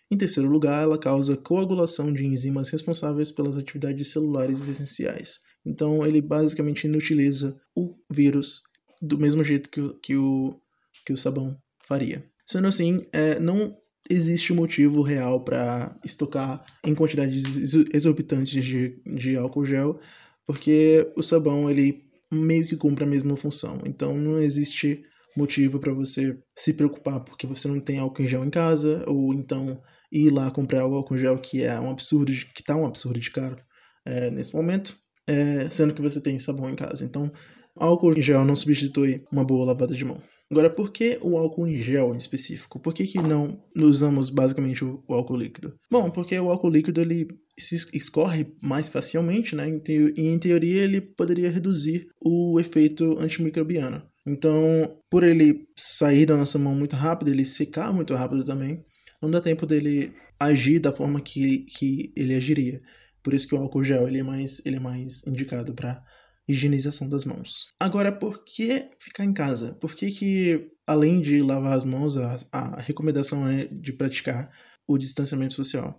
Em 0.10 0.18
terceiro 0.18 0.50
lugar, 0.50 0.84
ela 0.84 0.98
causa 0.98 1.36
coagulação 1.36 2.14
de 2.14 2.26
enzimas 2.26 2.70
responsáveis 2.70 3.32
pelas 3.32 3.58
atividades 3.58 4.10
celulares 4.10 4.68
essenciais. 4.68 5.40
Então, 5.66 6.06
ele 6.06 6.22
basicamente 6.22 6.86
inutiliza 6.86 7.60
o 7.76 7.96
vírus 8.10 8.62
do 9.02 9.18
mesmo 9.18 9.44
jeito 9.44 9.70
que 9.70 9.82
o, 9.82 9.94
que 10.00 10.16
o, 10.16 10.62
que 11.06 11.14
o 11.14 11.18
sabão 11.18 11.58
faria. 11.86 12.24
Sendo 12.46 12.68
assim, 12.68 13.06
é, 13.12 13.40
não 13.40 13.76
existe 14.10 14.54
motivo 14.54 15.02
real 15.02 15.44
para 15.44 15.98
estocar 16.04 16.64
em 16.86 16.96
quantidades 16.96 17.74
exorbitantes 17.94 18.64
de, 18.64 19.02
de 19.06 19.38
álcool 19.38 19.66
gel, 19.66 20.00
porque 20.46 21.12
o 21.16 21.22
sabão 21.22 21.70
ele 21.70 22.08
meio 22.32 22.66
que 22.66 22.76
cumpre 22.76 23.04
a 23.04 23.08
mesma 23.08 23.36
função. 23.36 23.78
Então 23.86 24.18
não 24.18 24.40
existe 24.40 25.04
motivo 25.36 25.80
para 25.80 25.94
você 25.94 26.38
se 26.56 26.74
preocupar 26.74 27.20
porque 27.20 27.46
você 27.46 27.68
não 27.68 27.80
tem 27.80 28.00
álcool 28.00 28.24
em 28.24 28.28
gel 28.28 28.46
em 28.46 28.50
casa, 28.50 29.04
ou 29.08 29.34
então 29.34 29.82
ir 30.12 30.32
lá 30.32 30.50
comprar 30.52 30.86
o 30.86 30.96
álcool 30.96 31.18
gel 31.18 31.38
que 31.38 31.64
é 31.64 31.80
um 31.80 31.90
absurdo, 31.90 32.32
que 32.54 32.64
tá 32.64 32.76
um 32.76 32.86
absurdo 32.86 33.20
de 33.20 33.32
caro 33.32 33.58
é, 34.06 34.32
nesse 34.32 34.56
momento, 34.56 34.98
é, 35.28 35.70
sendo 35.70 35.94
que 35.94 36.02
você 36.02 36.22
tem 36.22 36.40
sabão 36.40 36.70
em 36.70 36.76
casa. 36.76 37.04
Então, 37.04 37.32
álcool 37.76 38.18
em 38.18 38.22
gel 38.22 38.46
não 38.46 38.56
substitui 38.56 39.24
uma 39.32 39.44
boa 39.44 39.66
lavada 39.66 39.94
de 39.94 40.06
mão. 40.06 40.22
Agora, 40.50 40.70
por 40.70 40.92
que 40.92 41.20
o 41.22 41.38
álcool 41.38 41.68
em 41.68 41.78
gel 41.78 42.14
em 42.14 42.18
específico? 42.18 42.80
Por 42.80 42.94
que, 42.94 43.06
que 43.06 43.22
não 43.22 43.62
usamos 43.76 44.30
basicamente 44.30 44.84
o, 44.84 45.04
o 45.06 45.14
álcool 45.14 45.36
líquido? 45.36 45.74
Bom, 45.92 46.10
porque 46.10 46.40
o 46.40 46.50
álcool 46.50 46.70
líquido 46.70 47.02
ele 47.02 47.28
se 47.60 47.76
escorre 47.94 48.48
mais 48.62 48.88
facilmente, 48.88 49.56
né? 49.56 49.68
E 49.68 50.14
em 50.22 50.40
teoria 50.40 50.84
ele 50.84 51.02
poderia 51.02 51.52
reduzir 51.52 52.08
o 52.24 52.60
efeito 52.62 53.20
antimicrobiano. 53.20 54.02
Então, 54.26 54.98
por 55.10 55.24
ele 55.24 55.68
sair 55.76 56.26
da 56.26 56.38
nossa 56.38 56.58
mão 56.58 56.76
muito 56.76 56.96
rápido, 56.96 57.30
ele 57.30 57.46
secar 57.46 57.94
muito 57.94 58.14
rápido 58.14 58.46
também, 58.46 58.84
não 59.22 59.32
dá 59.32 59.42
tempo 59.42 59.66
dele 59.66 60.14
agir 60.40 60.80
da 60.80 60.94
forma 60.94 61.22
que, 61.22 61.60
que 61.66 62.14
ele 62.16 62.36
agiria. 62.36 62.82
Por 63.24 63.34
isso 63.34 63.48
que 63.48 63.56
o 63.56 63.58
álcool 63.58 63.84
gel 63.84 64.08
ele 64.08 64.20
é 64.20 64.24
mais, 64.24 64.66
ele 64.66 64.78
é 64.78 64.80
mais 64.80 65.26
indicado 65.26 65.74
para 65.74 66.04
higienização 66.48 67.10
das 67.10 67.26
mãos. 67.26 67.68
Agora, 67.80 68.12
por 68.12 68.46
que 68.46 68.90
ficar 69.00 69.26
em 69.26 69.34
casa? 69.34 69.74
Por 69.76 69.94
que, 69.94 70.12
que 70.12 70.72
além 70.86 71.22
de 71.22 71.42
lavar 71.42 71.74
as 71.74 71.84
mãos, 71.84 72.16
a, 72.16 72.38
a 72.52 72.82
recomendação 72.82 73.48
é 73.48 73.66
de 73.66 73.92
praticar 73.92 74.50
o 74.88 74.98
distanciamento 74.98 75.54
social? 75.54 75.98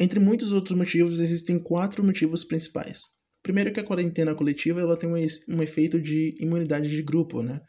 Entre 0.00 0.18
muitos 0.18 0.52
outros 0.52 0.76
motivos, 0.76 1.20
existem 1.20 1.62
quatro 1.62 2.02
motivos 2.02 2.42
principais. 2.42 3.02
Primeiro 3.42 3.72
que 3.72 3.80
a 3.80 3.84
quarentena 3.84 4.34
coletiva 4.34 4.80
ela 4.80 4.96
tem 4.96 5.10
um, 5.10 5.14
um 5.14 5.62
efeito 5.62 6.00
de 6.00 6.34
imunidade 6.40 6.88
de 6.88 7.02
grupo, 7.02 7.42
né? 7.42 7.60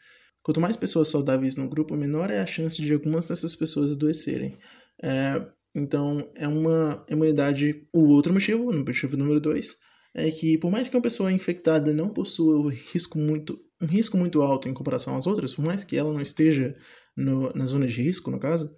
Quanto 0.42 0.60
mais 0.60 0.76
pessoas 0.76 1.08
saudáveis 1.08 1.56
no 1.56 1.68
grupo, 1.68 1.96
menor 1.96 2.30
é 2.30 2.40
a 2.40 2.46
chance 2.46 2.80
de 2.80 2.92
algumas 2.92 3.26
dessas 3.26 3.54
pessoas 3.54 3.92
adoecerem. 3.92 4.58
É, 5.02 5.46
então, 5.74 6.30
é 6.36 6.48
uma 6.48 7.04
imunidade. 7.08 7.86
O 7.92 8.08
outro 8.08 8.32
motivo, 8.32 8.72
no 8.72 8.84
motivo 8.84 9.16
número 9.16 9.40
dois, 9.40 9.76
é 10.14 10.30
que 10.30 10.58
por 10.58 10.70
mais 10.70 10.88
que 10.88 10.96
uma 10.96 11.02
pessoa 11.02 11.32
infectada 11.32 11.92
não 11.92 12.10
possua 12.10 12.58
um 12.58 12.68
risco 12.68 13.18
muito, 13.18 13.58
um 13.80 13.86
risco 13.86 14.16
muito 14.16 14.42
alto 14.42 14.68
em 14.68 14.74
comparação 14.74 15.16
às 15.16 15.26
outras, 15.26 15.54
por 15.54 15.64
mais 15.64 15.84
que 15.84 15.96
ela 15.96 16.12
não 16.12 16.20
esteja 16.20 16.74
no, 17.16 17.52
na 17.54 17.66
zona 17.66 17.86
de 17.86 18.02
risco, 18.02 18.30
no 18.30 18.38
caso, 18.38 18.74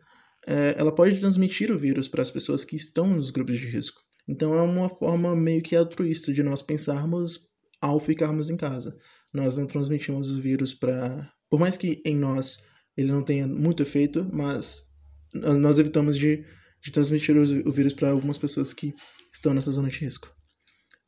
é, 0.47 0.75
ela 0.77 0.95
pode 0.95 1.19
transmitir 1.19 1.73
o 1.73 1.79
vírus 1.79 2.09
para 2.09 2.23
as 2.23 2.31
pessoas 2.31 2.65
que 2.65 2.77
estão 2.77 3.07
nos 3.07 3.31
grupos 3.31 3.59
de 3.59 3.67
risco. 3.67 4.01
Então 4.29 4.55
é 4.55 4.63
uma 4.63 4.89
forma 4.89 5.35
meio 5.37 5.63
que 5.63 5.77
altruísta 5.77 6.33
de 6.33 6.43
nós 6.43 6.63
pensarmos 6.63 7.53
ao 7.81 8.01
ficarmos 8.01 8.49
em 8.49 8.57
casa. 8.57 8.97
Nós 9.33 9.57
não 9.57 9.67
transmitimos 9.67 10.31
o 10.31 10.41
vírus 10.41 10.73
para. 10.73 11.31
Por 11.55 11.61
mais 11.61 11.77
que 11.77 12.03
em 12.05 12.17
nós 12.17 12.65
ele 12.97 13.13
não 13.13 13.23
tenha 13.23 13.47
muito 13.47 13.81
efeito, 13.81 14.29
mas 14.33 14.89
nós 15.33 15.79
evitamos 15.79 16.19
de, 16.19 16.45
de 16.83 16.91
transmitir 16.91 17.37
o 17.37 17.71
vírus 17.71 17.93
para 17.93 18.11
algumas 18.11 18.37
pessoas 18.37 18.75
que 18.75 18.93
estão 19.33 19.55
nessa 19.55 19.71
zona 19.71 19.89
de 19.89 20.01
risco. 20.01 20.29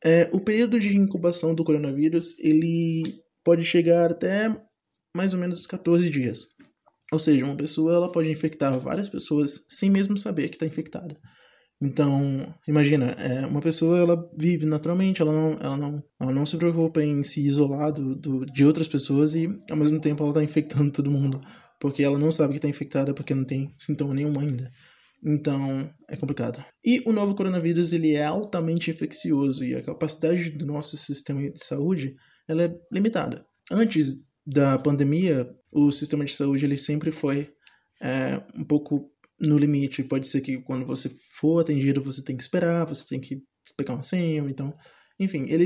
É, 0.01 0.29
o 0.31 0.39
período 0.39 0.79
de 0.79 0.95
incubação 0.95 1.53
do 1.53 1.65
coronavírus 1.65 2.39
ele 2.39 3.03
pode 3.43 3.65
chegar 3.65 4.09
até 4.09 4.47
mais 5.13 5.33
ou 5.33 5.39
menos 5.41 5.67
14 5.67 6.09
dias. 6.09 6.45
Ou 7.11 7.19
seja, 7.19 7.43
uma 7.43 7.57
pessoa 7.57 7.93
ela 7.93 8.09
pode 8.09 8.31
infectar 8.31 8.79
várias 8.79 9.09
pessoas 9.09 9.65
sem 9.67 9.89
mesmo 9.89 10.17
saber 10.17 10.47
que 10.47 10.55
está 10.55 10.65
infectada. 10.65 11.19
Então, 11.81 12.53
imagina, 12.67 13.11
é, 13.11 13.45
uma 13.45 13.61
pessoa 13.61 13.99
ela 13.99 14.29
vive 14.35 14.65
naturalmente, 14.65 15.21
ela 15.21 15.31
não, 15.31 15.57
ela 15.61 15.77
não, 15.77 16.03
ela 16.19 16.33
não 16.33 16.45
se 16.45 16.57
preocupa 16.57 17.03
em 17.03 17.23
se 17.23 17.45
isolar 17.45 17.91
do, 17.91 18.15
do, 18.15 18.45
de 18.45 18.65
outras 18.65 18.87
pessoas 18.87 19.35
e 19.35 19.47
ao 19.69 19.77
mesmo 19.77 19.99
tempo 19.99 20.23
ela 20.23 20.31
está 20.31 20.43
infectando 20.43 20.89
todo 20.91 21.11
mundo, 21.11 21.39
porque 21.79 22.03
ela 22.03 22.17
não 22.17 22.31
sabe 22.31 22.53
que 22.53 22.57
está 22.57 22.67
infectada 22.67 23.13
porque 23.13 23.35
não 23.35 23.43
tem 23.43 23.71
sintoma 23.77 24.13
nenhum 24.13 24.39
ainda. 24.39 24.71
Então, 25.23 25.89
é 26.09 26.15
complicado. 26.15 26.63
E 26.83 27.03
o 27.05 27.13
novo 27.13 27.35
coronavírus, 27.35 27.93
ele 27.93 28.13
é 28.13 28.23
altamente 28.23 28.89
infeccioso 28.89 29.63
e 29.63 29.75
a 29.75 29.83
capacidade 29.83 30.51
do 30.51 30.65
nosso 30.65 30.97
sistema 30.97 31.41
de 31.41 31.63
saúde, 31.63 32.13
ela 32.47 32.63
é 32.63 32.75
limitada. 32.91 33.45
Antes 33.71 34.13
da 34.45 34.79
pandemia, 34.79 35.47
o 35.71 35.91
sistema 35.91 36.25
de 36.25 36.33
saúde, 36.33 36.65
ele 36.65 36.77
sempre 36.77 37.11
foi 37.11 37.49
é, 38.01 38.41
um 38.55 38.63
pouco 38.63 39.11
no 39.39 39.57
limite. 39.57 40.03
Pode 40.03 40.27
ser 40.27 40.41
que 40.41 40.57
quando 40.61 40.85
você 40.85 41.09
for 41.33 41.59
atendido, 41.59 42.01
você 42.01 42.23
tem 42.23 42.35
que 42.35 42.43
esperar, 42.43 42.85
você 42.85 43.05
tem 43.07 43.19
que 43.19 43.41
pegar 43.75 43.93
uma 43.93 44.03
senha, 44.03 44.41
então... 44.49 44.73
Enfim, 45.19 45.47
ele, 45.49 45.65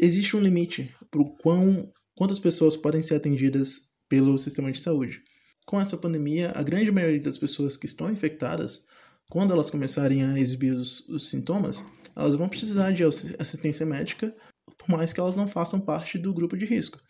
existe 0.00 0.36
um 0.36 0.40
limite 0.40 0.94
para 1.10 1.20
quão, 1.42 1.92
quantas 2.14 2.38
pessoas 2.38 2.76
podem 2.76 3.02
ser 3.02 3.16
atendidas 3.16 3.90
pelo 4.08 4.38
sistema 4.38 4.70
de 4.70 4.78
saúde 4.78 5.20
com 5.64 5.80
essa 5.80 5.96
pandemia, 5.96 6.52
a 6.54 6.62
grande 6.62 6.92
maioria 6.92 7.20
das 7.20 7.38
pessoas 7.38 7.76
que 7.76 7.86
estão 7.86 8.10
infectadas, 8.10 8.84
quando 9.30 9.52
elas 9.52 9.70
começarem 9.70 10.22
a 10.22 10.38
exibir 10.38 10.74
os, 10.74 11.08
os 11.08 11.30
sintomas, 11.30 11.84
elas 12.14 12.34
vão 12.36 12.48
precisar 12.48 12.92
de 12.92 13.02
assistência 13.02 13.86
médica, 13.86 14.32
por 14.78 14.90
mais 14.90 15.12
que 15.12 15.20
elas 15.20 15.34
não 15.34 15.48
façam 15.48 15.80
parte 15.80 16.18
do 16.18 16.34
grupo 16.34 16.56
de 16.56 16.66
risco. 16.66 17.00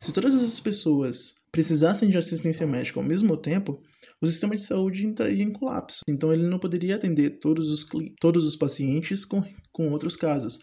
Se 0.00 0.12
todas 0.12 0.34
essas 0.34 0.60
pessoas 0.60 1.34
precisassem 1.54 2.10
de 2.10 2.18
assistência 2.18 2.66
médica 2.66 2.98
ao 2.98 3.06
mesmo 3.06 3.36
tempo, 3.36 3.80
o 4.20 4.26
sistema 4.26 4.56
de 4.56 4.62
saúde 4.62 5.06
entraria 5.06 5.44
em 5.44 5.52
colapso. 5.52 6.00
Então 6.08 6.32
ele 6.32 6.48
não 6.48 6.58
poderia 6.58 6.96
atender 6.96 7.38
todos 7.38 7.70
os, 7.70 7.86
todos 8.20 8.44
os 8.44 8.56
pacientes 8.56 9.24
com, 9.24 9.40
com 9.70 9.88
outros 9.92 10.16
casos. 10.16 10.58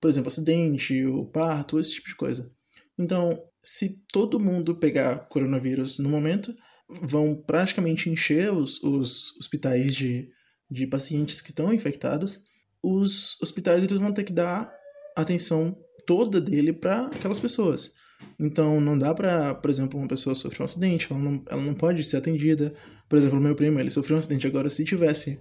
Por 0.00 0.08
exemplo, 0.08 0.28
acidente, 0.28 1.04
ou 1.04 1.28
parto, 1.28 1.80
esse 1.80 1.94
tipo 1.94 2.06
de 2.10 2.14
coisa. 2.14 2.48
Então, 2.96 3.36
se 3.60 4.00
todo 4.12 4.38
mundo 4.38 4.78
pegar 4.78 5.26
coronavírus 5.28 5.98
no 5.98 6.08
momento, 6.08 6.54
vão 6.88 7.34
praticamente 7.34 8.08
encher 8.08 8.52
os, 8.52 8.80
os 8.84 9.36
hospitais 9.40 9.96
de, 9.96 10.28
de 10.70 10.86
pacientes 10.86 11.40
que 11.40 11.50
estão 11.50 11.74
infectados, 11.74 12.38
os 12.80 13.36
hospitais 13.42 13.82
eles 13.82 13.98
vão 13.98 14.12
ter 14.12 14.22
que 14.22 14.32
dar 14.32 14.72
atenção 15.16 15.76
toda 16.06 16.40
dele 16.40 16.72
para 16.72 17.06
aquelas 17.06 17.40
pessoas. 17.40 17.95
Então 18.38 18.80
não 18.80 18.98
dá 18.98 19.14
para, 19.14 19.54
por 19.54 19.70
exemplo, 19.70 19.98
uma 19.98 20.08
pessoa 20.08 20.34
sofrer 20.34 20.62
um 20.62 20.66
acidente, 20.66 21.08
ela 21.10 21.20
não, 21.20 21.42
ela 21.48 21.62
não 21.62 21.74
pode 21.74 22.04
ser 22.04 22.18
atendida. 22.18 22.74
Por 23.08 23.18
exemplo, 23.18 23.40
meu 23.40 23.54
primo, 23.54 23.78
ele 23.78 23.90
sofreu 23.90 24.16
um 24.16 24.20
acidente 24.20 24.46
agora, 24.46 24.68
se 24.68 24.84
tivesse 24.84 25.40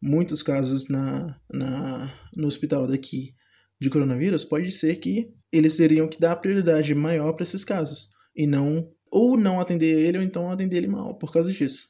muitos 0.00 0.42
casos 0.42 0.88
na, 0.88 1.40
na 1.52 2.12
no 2.36 2.46
hospital 2.46 2.86
daqui 2.86 3.34
de 3.80 3.90
coronavírus, 3.90 4.44
pode 4.44 4.70
ser 4.70 4.96
que 4.96 5.28
eles 5.52 5.76
teriam 5.76 6.08
que 6.08 6.20
dar 6.20 6.36
prioridade 6.36 6.94
maior 6.94 7.32
para 7.32 7.42
esses 7.42 7.64
casos 7.64 8.08
e 8.34 8.46
não 8.46 8.90
ou 9.10 9.36
não 9.36 9.60
atender 9.60 9.98
ele, 10.06 10.18
ou 10.18 10.24
então 10.24 10.50
atender 10.50 10.78
ele 10.78 10.88
mal 10.88 11.16
por 11.16 11.32
causa 11.32 11.52
disso. 11.52 11.86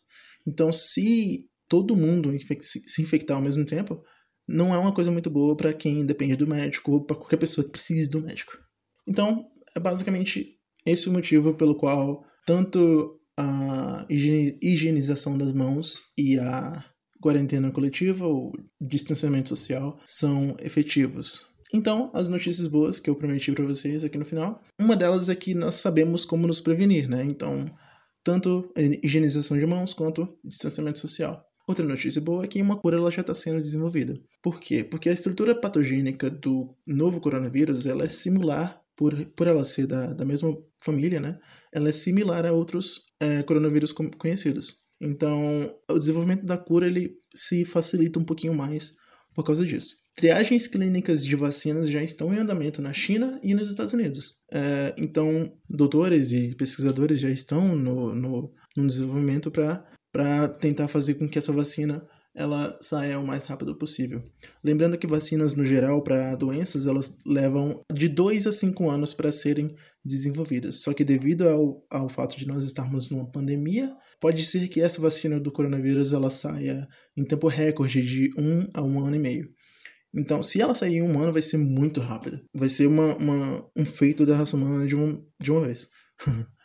Então, 0.46 0.72
se 0.72 1.48
todo 1.68 1.96
mundo 1.96 2.32
se 2.60 3.02
infectar 3.02 3.36
ao 3.36 3.42
mesmo 3.42 3.64
tempo, 3.64 4.02
não 4.46 4.72
é 4.74 4.78
uma 4.78 4.94
coisa 4.94 5.10
muito 5.10 5.28
boa 5.28 5.56
para 5.56 5.72
quem 5.72 6.04
depende 6.06 6.36
do 6.36 6.46
médico 6.46 6.92
ou 6.92 7.04
para 7.04 7.16
qualquer 7.16 7.36
pessoa 7.36 7.64
que 7.64 7.72
precise 7.72 8.08
do 8.08 8.20
médico. 8.20 8.52
Então, 9.06 9.44
é 9.76 9.80
basicamente 9.80 10.56
esse 10.84 11.08
o 11.08 11.12
motivo 11.12 11.54
pelo 11.54 11.76
qual 11.76 12.24
tanto 12.46 13.20
a 13.38 14.06
higienização 14.08 15.36
das 15.36 15.52
mãos 15.52 16.00
e 16.16 16.38
a 16.38 16.82
quarentena 17.20 17.70
coletiva 17.70 18.26
ou 18.26 18.52
distanciamento 18.80 19.50
social 19.50 19.98
são 20.04 20.56
efetivos. 20.60 21.46
Então, 21.74 22.10
as 22.14 22.28
notícias 22.28 22.66
boas 22.66 22.98
que 22.98 23.10
eu 23.10 23.16
prometi 23.16 23.52
para 23.52 23.64
vocês 23.64 24.04
aqui 24.04 24.16
no 24.16 24.24
final, 24.24 24.62
uma 24.80 24.96
delas 24.96 25.28
é 25.28 25.34
que 25.34 25.54
nós 25.54 25.74
sabemos 25.74 26.24
como 26.24 26.46
nos 26.46 26.60
prevenir, 26.60 27.08
né? 27.08 27.24
Então, 27.24 27.66
tanto 28.24 28.72
higienização 29.02 29.58
de 29.58 29.66
mãos 29.66 29.92
quanto 29.92 30.28
distanciamento 30.44 31.00
social. 31.00 31.44
Outra 31.68 31.84
notícia 31.84 32.20
boa 32.20 32.44
é 32.44 32.46
que 32.46 32.62
uma 32.62 32.76
cura 32.76 32.96
ela 32.96 33.10
já 33.10 33.22
está 33.22 33.34
sendo 33.34 33.60
desenvolvida. 33.60 34.14
Por 34.40 34.60
quê? 34.60 34.84
Porque 34.84 35.08
a 35.08 35.12
estrutura 35.12 35.60
patogênica 35.60 36.30
do 36.30 36.72
novo 36.86 37.20
coronavírus 37.20 37.86
ela 37.86 38.04
é 38.04 38.08
similar, 38.08 38.80
por, 38.96 39.14
por 39.36 39.46
ela 39.46 39.64
ser 39.64 39.86
da, 39.86 40.12
da 40.12 40.24
mesma 40.24 40.56
família, 40.82 41.20
né? 41.20 41.38
Ela 41.72 41.90
é 41.90 41.92
similar 41.92 42.46
a 42.46 42.52
outros 42.52 43.12
é, 43.20 43.42
coronavírus 43.42 43.92
conhecidos. 43.92 44.86
Então, 45.00 45.70
o 45.90 45.98
desenvolvimento 45.98 46.44
da 46.44 46.56
cura 46.56 46.86
ele 46.86 47.18
se 47.34 47.64
facilita 47.64 48.18
um 48.18 48.24
pouquinho 48.24 48.54
mais 48.54 48.94
por 49.34 49.44
causa 49.44 49.64
disso. 49.64 49.94
Triagens 50.14 50.66
clínicas 50.66 51.22
de 51.22 51.36
vacinas 51.36 51.90
já 51.90 52.02
estão 52.02 52.32
em 52.32 52.38
andamento 52.38 52.80
na 52.80 52.94
China 52.94 53.38
e 53.42 53.52
nos 53.52 53.68
Estados 53.68 53.92
Unidos. 53.92 54.36
É, 54.50 54.94
então, 54.96 55.52
doutores 55.68 56.32
e 56.32 56.54
pesquisadores 56.54 57.20
já 57.20 57.28
estão 57.28 57.76
no, 57.76 58.14
no, 58.14 58.54
no 58.74 58.86
desenvolvimento 58.86 59.50
para 59.50 60.48
tentar 60.58 60.88
fazer 60.88 61.16
com 61.16 61.28
que 61.28 61.38
essa 61.38 61.52
vacina 61.52 62.02
ela 62.36 62.78
saia 62.82 63.18
o 63.18 63.26
mais 63.26 63.46
rápido 63.46 63.74
possível. 63.74 64.22
Lembrando 64.62 64.98
que 64.98 65.06
vacinas 65.06 65.54
no 65.54 65.64
geral 65.64 66.02
para 66.02 66.36
doenças 66.36 66.86
elas 66.86 67.18
levam 67.24 67.80
de 67.92 68.08
2 68.08 68.46
a 68.46 68.52
5 68.52 68.90
anos 68.90 69.14
para 69.14 69.32
serem 69.32 69.74
desenvolvidas. 70.04 70.82
Só 70.82 70.92
que 70.92 71.02
devido 71.02 71.48
ao, 71.48 71.84
ao 71.90 72.08
fato 72.10 72.36
de 72.36 72.46
nós 72.46 72.62
estarmos 72.62 73.08
numa 73.08 73.28
pandemia, 73.30 73.90
pode 74.20 74.44
ser 74.44 74.68
que 74.68 74.82
essa 74.82 75.00
vacina 75.00 75.40
do 75.40 75.50
coronavírus 75.50 76.12
ela 76.12 76.28
saia 76.28 76.86
em 77.16 77.24
tempo 77.24 77.48
recorde 77.48 78.02
de 78.02 78.30
1 78.38 78.42
um 78.42 78.70
a 78.74 78.82
um 78.82 79.02
ano 79.02 79.16
e 79.16 79.20
meio. 79.20 79.48
Então, 80.14 80.42
se 80.42 80.60
ela 80.60 80.74
sair 80.74 80.96
em 80.96 81.02
um 81.02 81.18
ano, 81.20 81.32
vai 81.32 81.42
ser 81.42 81.58
muito 81.58 82.00
rápida. 82.00 82.42
Vai 82.54 82.68
ser 82.68 82.86
uma, 82.86 83.16
uma 83.16 83.66
um 83.76 83.84
feito 83.84 84.24
da 84.24 84.36
raça 84.36 84.56
humana 84.56 84.86
de, 84.86 84.94
um, 84.94 85.22
de 85.40 85.50
uma 85.50 85.66
vez. 85.66 85.88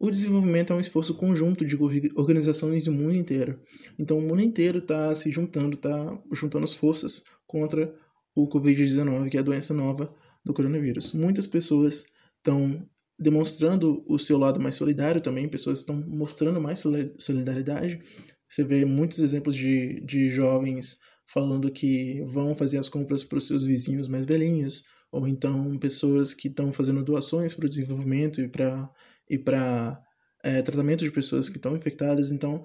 o 0.00 0.10
desenvolvimento 0.10 0.72
é 0.72 0.76
um 0.76 0.80
esforço 0.80 1.14
conjunto 1.14 1.64
de 1.64 1.76
organizações 2.16 2.84
do 2.84 2.92
mundo 2.92 3.14
inteiro. 3.14 3.58
Então, 3.98 4.18
o 4.18 4.22
mundo 4.22 4.40
inteiro 4.40 4.78
está 4.78 5.14
se 5.14 5.30
juntando, 5.30 5.74
está 5.74 6.22
juntando 6.32 6.64
as 6.64 6.74
forças 6.74 7.24
contra 7.46 7.94
o 8.34 8.48
Covid-19, 8.48 9.28
que 9.28 9.36
é 9.36 9.40
a 9.40 9.44
doença 9.44 9.74
nova 9.74 10.12
do 10.44 10.54
coronavírus. 10.54 11.12
Muitas 11.12 11.46
pessoas 11.46 12.06
estão 12.36 12.86
demonstrando 13.18 14.04
o 14.06 14.18
seu 14.18 14.38
lado 14.38 14.60
mais 14.60 14.76
solidário 14.76 15.20
também, 15.20 15.48
pessoas 15.48 15.80
estão 15.80 15.96
mostrando 16.06 16.60
mais 16.60 16.82
solidariedade. 17.18 18.00
Você 18.48 18.62
vê 18.62 18.84
muitos 18.84 19.18
exemplos 19.18 19.56
de, 19.56 20.00
de 20.04 20.30
jovens 20.30 20.98
falando 21.26 21.70
que 21.70 22.22
vão 22.24 22.54
fazer 22.54 22.78
as 22.78 22.88
compras 22.88 23.24
para 23.24 23.38
os 23.38 23.46
seus 23.46 23.64
vizinhos 23.64 24.08
mais 24.08 24.24
velhinhos, 24.24 24.84
ou 25.10 25.26
então 25.26 25.76
pessoas 25.78 26.32
que 26.32 26.48
estão 26.48 26.72
fazendo 26.72 27.02
doações 27.02 27.54
para 27.54 27.66
o 27.66 27.68
desenvolvimento 27.68 28.40
e 28.40 28.48
para 28.48 28.88
e 29.28 29.38
para 29.38 30.00
é, 30.44 30.62
tratamento 30.62 31.04
de 31.04 31.10
pessoas 31.10 31.48
que 31.48 31.56
estão 31.56 31.76
infectadas. 31.76 32.30
Então, 32.30 32.64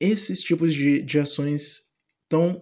esses 0.00 0.40
tipos 0.42 0.74
de, 0.74 1.02
de 1.02 1.18
ações 1.18 1.82
estão 2.24 2.60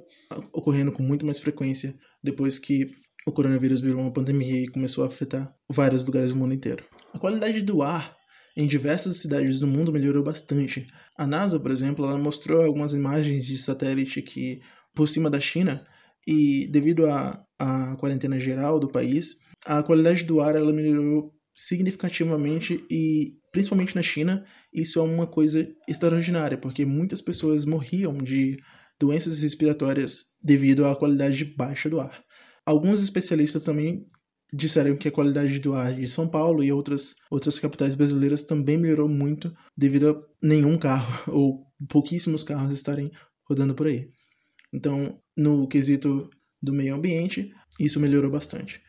ocorrendo 0.53 0.93
com 0.93 1.03
muito 1.03 1.25
mais 1.25 1.39
frequência 1.39 1.95
depois 2.23 2.59
que 2.59 2.87
o 3.27 3.33
coronavírus 3.33 3.81
virou 3.81 4.01
uma 4.01 4.13
pandemia 4.13 4.63
e 4.63 4.69
começou 4.69 5.05
a 5.05 5.07
afetar 5.07 5.53
vários 5.71 6.05
lugares 6.05 6.31
do 6.31 6.37
mundo 6.37 6.55
inteiro. 6.55 6.85
A 7.13 7.19
qualidade 7.19 7.63
do 7.63 7.83
ar 7.83 8.15
em 8.57 8.67
diversas 8.67 9.17
cidades 9.17 9.59
do 9.59 9.67
mundo 9.67 9.93
melhorou 9.93 10.23
bastante. 10.23 10.87
A 11.17 11.27
NASA, 11.27 11.59
por 11.59 11.71
exemplo, 11.71 12.05
ela 12.05 12.19
mostrou 12.19 12.63
algumas 12.63 12.93
imagens 12.93 13.47
de 13.47 13.59
satélite 13.59 14.23
que 14.23 14.61
por 14.95 15.09
cima 15.09 15.29
da 15.29 15.41
China 15.41 15.85
e 16.27 16.69
devido 16.71 17.07
à, 17.07 17.45
à 17.59 17.97
quarentena 17.97 18.39
geral 18.39 18.79
do 18.79 18.89
país, 18.89 19.41
a 19.67 19.83
qualidade 19.83 20.23
do 20.25 20.41
ar 20.41 20.55
ela 20.55 20.73
melhorou 20.73 21.34
significativamente 21.55 22.85
e 22.91 23.35
principalmente 23.53 23.95
na 23.95 24.03
China, 24.03 24.45
isso 24.73 24.99
é 24.99 25.03
uma 25.03 25.27
coisa 25.27 25.67
extraordinária, 25.89 26.59
porque 26.59 26.85
muitas 26.85 27.21
pessoas 27.21 27.65
morriam 27.65 28.19
de 28.19 28.57
doenças 29.01 29.43
respiratórias 29.43 30.25
devido 30.43 30.85
à 30.85 30.97
qualidade 30.97 31.45
baixa 31.45 31.89
do 31.89 32.01
ar. 32.01 32.23
Alguns 32.67 33.03
especialistas 33.03 33.63
também 33.63 34.07
disseram 34.53 34.97
que 34.97 35.09
a 35.09 35.13
qualidade 35.13 35.59
do 35.59 35.75
ar 35.75 35.95
de 35.95 36.09
São 36.09 36.29
Paulo 36.29 36.63
e 36.63 36.73
outras, 36.73 37.15
outras 37.31 37.59
capitais 37.59 37.95
brasileiras 37.95 38.45
também 38.45 38.79
melhorou 38.79 39.09
muito 39.09 39.53
devido 39.77 40.11
a 40.11 40.47
nenhum 40.47 40.79
carro 40.79 41.23
ou 41.33 41.67
pouquíssimos 41.89 42.45
carros 42.45 42.73
estarem 42.73 43.11
rodando 43.49 43.75
por 43.75 43.87
aí. 43.87 44.07
Então, 44.73 45.19
no 45.37 45.69
quesito 45.69 46.29
do 46.63 46.73
meio 46.73 46.95
ambiente, 46.95 47.53
isso 47.79 48.01
melhorou 48.01 48.31
bastante. 48.31 48.81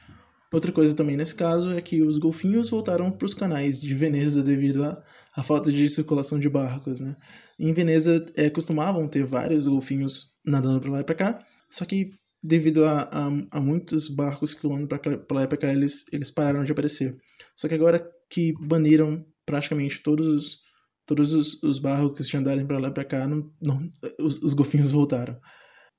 Outra 0.55 0.71
coisa 0.71 0.95
também 0.95 1.17
nesse 1.17 1.35
caso 1.35 1.71
é 1.71 1.81
que 1.81 2.01
os 2.01 2.17
golfinhos 2.17 2.69
voltaram 2.69 3.11
para 3.11 3.25
os 3.25 3.33
canais 3.33 3.81
de 3.81 3.93
Veneza 3.93 4.41
devido 4.41 4.85
à, 4.85 5.43
falta 5.43 5.69
de 5.69 5.89
circulação 5.89 6.39
de 6.39 6.47
barcos, 6.47 7.01
né? 7.01 7.17
Em 7.59 7.73
Veneza 7.73 8.25
é, 8.37 8.49
costumavam 8.49 9.05
ter 9.05 9.25
vários 9.25 9.67
golfinhos 9.67 10.37
nadando 10.45 10.79
para 10.79 10.91
lá 10.91 11.01
e 11.01 11.03
para 11.03 11.13
cá, 11.13 11.45
só 11.69 11.83
que 11.83 12.11
devido 12.41 12.85
a, 12.85 13.01
a, 13.01 13.57
a 13.57 13.59
muitos 13.59 14.07
barcos 14.07 14.53
que 14.53 14.65
andam 14.65 14.87
para 14.87 15.19
lá 15.31 15.43
e 15.43 15.47
para 15.47 15.57
cá, 15.57 15.73
eles, 15.73 16.05
eles 16.13 16.31
pararam 16.31 16.63
de 16.63 16.71
aparecer. 16.71 17.13
Só 17.53 17.67
que 17.67 17.75
agora 17.75 18.09
que 18.29 18.53
baniram 18.57 19.21
praticamente 19.45 20.01
todos 20.01 20.25
os, 20.25 20.59
todos 21.05 21.33
os, 21.33 21.61
os 21.63 21.79
barcos 21.79 22.29
de 22.29 22.37
andarem 22.37 22.65
para 22.65 22.79
lá 22.79 22.87
e 22.87 22.93
para 22.93 23.03
cá, 23.03 23.27
não, 23.27 23.51
não, 23.61 23.89
os, 24.21 24.41
os 24.41 24.53
golfinhos 24.53 24.93
voltaram. 24.93 25.37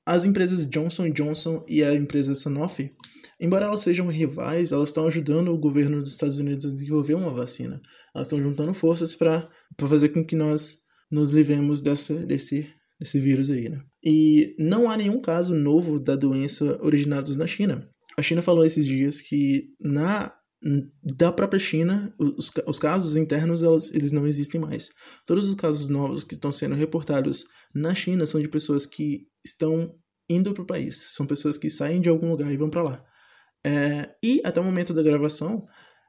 As 0.07 0.25
empresas 0.25 0.69
Johnson 0.69 1.11
Johnson 1.11 1.65
e 1.69 1.83
a 1.83 1.95
empresa 1.95 2.35
Sanofi 2.35 2.93
Embora 3.41 3.67
elas 3.67 3.83
sejam 3.83 4.07
rivais, 4.07 4.73
elas 4.73 4.89
estão 4.89 5.07
ajudando 5.07 5.53
o 5.53 5.59
governo 5.59 6.01
dos 6.01 6.13
Estados 6.13 6.39
Unidos 6.39 6.65
a 6.65 6.71
desenvolver 6.71 7.15
uma 7.15 7.31
vacina. 7.31 7.81
Elas 8.15 8.27
estão 8.27 8.43
juntando 8.43 8.73
forças 8.73 9.15
para 9.15 9.49
fazer 9.79 10.09
com 10.09 10.25
que 10.25 10.35
nós 10.35 10.79
nos 11.11 11.31
livremos 11.31 11.83
dessa, 11.83 12.15
desse, 12.15 12.67
desse 12.99 13.21
vírus 13.21 13.51
aí, 13.51 13.69
né? 13.69 13.79
E 14.03 14.55
não 14.59 14.91
há 14.91 14.97
nenhum 14.97 15.21
caso 15.21 15.55
novo 15.55 16.01
da 16.01 16.17
doença 16.17 16.79
originados 16.83 17.37
na 17.37 17.47
China. 17.47 17.87
A 18.17 18.23
China 18.23 18.41
falou 18.41 18.65
esses 18.65 18.87
dias 18.87 19.21
que 19.21 19.69
na 19.81 20.33
da 21.03 21.31
própria 21.31 21.61
China, 21.61 22.15
os, 22.19 22.51
os 22.67 22.79
casos 22.79 23.17
internos 23.17 23.63
elas, 23.63 23.93
eles 23.93 24.11
não 24.11 24.27
existem 24.27 24.61
mais. 24.61 24.91
Todos 25.27 25.49
os 25.49 25.55
casos 25.55 25.89
novos 25.89 26.25
que 26.25 26.35
estão 26.35 26.51
sendo 26.51 26.75
reportados 26.75 27.45
na 27.75 27.95
China 27.95 28.27
são 28.27 28.41
de 28.41 28.49
pessoas 28.49 28.87
que 28.87 29.29
estão 29.45 29.95
indo 30.29 30.53
para 30.55 30.63
o 30.63 30.67
país. 30.67 30.97
São 31.15 31.27
pessoas 31.27 31.59
que 31.59 31.71
saem 31.71 32.01
de 32.01 32.09
algum 32.09 32.31
lugar 32.31 32.51
e 32.53 32.57
vão 32.57 32.71
para 32.71 32.83
lá. 32.83 33.05
É, 33.65 34.15
e 34.23 34.41
até 34.45 34.61
o 34.61 34.65
momento 34.65 34.95
da 34.95 35.03
gravação, 35.03 35.65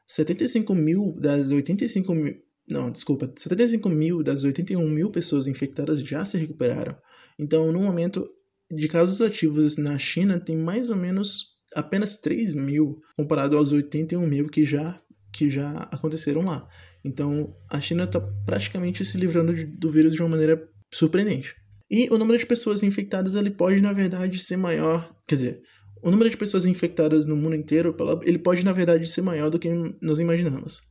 75 0.08 0.74
mil 0.74 1.14
das 1.20 1.52
85 1.52 2.16
mil. 2.16 2.36
Não, 2.70 2.92
desculpa, 2.92 3.32
75 3.36 3.90
mil 3.90 4.24
das 4.24 4.44
81 4.44 4.88
mil 4.90 5.10
pessoas 5.10 5.48
infectadas 5.48 6.02
já 6.02 6.24
se 6.26 6.38
recuperaram. 6.38 6.98
Então, 7.40 7.72
no 7.72 7.82
momento 7.82 8.28
de 8.72 8.88
casos 8.88 9.22
ativos 9.22 9.78
na 9.78 9.98
China, 9.98 10.40
tem 10.40 10.58
mais 10.58 10.90
ou 10.90 10.96
menos 10.96 11.57
apenas 11.76 12.18
3 12.18 12.54
mil 12.54 13.02
comparado 13.16 13.58
aos 13.58 13.72
81 13.72 14.26
mil 14.26 14.48
que 14.48 14.66
já, 14.66 15.00
que 15.34 15.50
já 15.50 15.72
aconteceram 15.92 16.46
lá. 16.46 16.68
Então, 17.04 17.56
a 17.70 17.80
China 17.80 18.04
está 18.04 18.20
praticamente 18.46 19.06
se 19.06 19.18
livrando 19.18 19.54
de, 19.54 19.66
do 19.66 19.92
vírus 19.92 20.14
de 20.14 20.22
uma 20.22 20.30
maneira 20.30 20.68
surpreendente. 20.94 21.56
E 21.90 22.10
o 22.12 22.18
número 22.18 22.38
de 22.38 22.46
pessoas 22.46 22.84
infectadas 22.84 23.36
ele 23.36 23.52
pode, 23.52 23.82
na 23.82 23.94
verdade, 23.94 24.40
ser 24.40 24.58
maior. 24.58 25.10
Quer 25.28 25.36
dizer, 25.36 25.62
o 26.04 26.12
número 26.12 26.30
de 26.30 26.38
pessoas 26.38 26.66
infectadas 26.66 27.26
no 27.26 27.36
mundo 27.36 27.56
inteiro, 27.56 27.96
ele 28.24 28.38
pode 28.38 28.64
na 28.64 28.74
verdade 28.74 29.08
ser 29.08 29.22
maior 29.22 29.50
do 29.50 29.60
que 29.60 29.70
nós 30.02 30.20
imaginamos. 30.20 30.82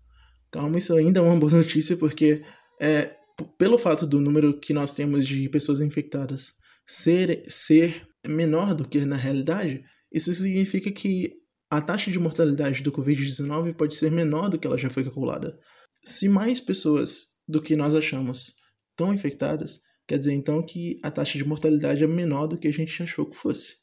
Calma, 0.51 0.79
isso 0.79 0.95
ainda 0.95 1.21
é 1.21 1.23
uma 1.23 1.37
boa 1.37 1.53
notícia 1.57 1.97
porque 1.97 2.43
é, 2.81 3.15
pelo 3.59 3.79
fato 3.79 4.07
do 4.07 4.21
número 4.21 4.59
que 4.59 4.73
nós 4.73 4.93
temos 4.93 5.27
de 5.27 5.49
pessoas 5.49 5.81
infectadas 5.81 6.55
ser, 6.87 7.43
ser 7.49 8.07
menor 8.27 8.75
do 8.75 8.87
que 8.87 9.05
na 9.05 9.17
realidade, 9.17 9.83
isso 10.13 10.33
significa 10.33 10.91
que 10.91 11.33
a 11.71 11.81
taxa 11.81 12.11
de 12.11 12.19
mortalidade 12.19 12.83
do 12.83 12.93
Covid-19 12.93 13.75
pode 13.75 13.97
ser 13.97 14.11
menor 14.11 14.49
do 14.49 14.59
que 14.59 14.67
ela 14.67 14.79
já 14.79 14.89
foi 14.89 15.05
calculada. 15.05 15.59
Se 16.05 16.29
mais 16.29 16.61
pessoas 16.61 17.35
do 17.49 17.61
que 17.61 17.77
nós 17.77 17.95
achamos 17.95 18.55
estão 18.91 19.13
infectadas, 19.13 19.81
quer 20.07 20.19
dizer 20.19 20.33
então 20.33 20.63
que 20.63 20.99
a 21.03 21.11
taxa 21.11 21.37
de 21.37 21.45
mortalidade 21.45 22.05
é 22.05 22.07
menor 22.07 22.47
do 22.47 22.57
que 22.57 22.69
a 22.69 22.73
gente 22.73 23.03
achou 23.03 23.27
que 23.27 23.37
fosse. 23.37 23.75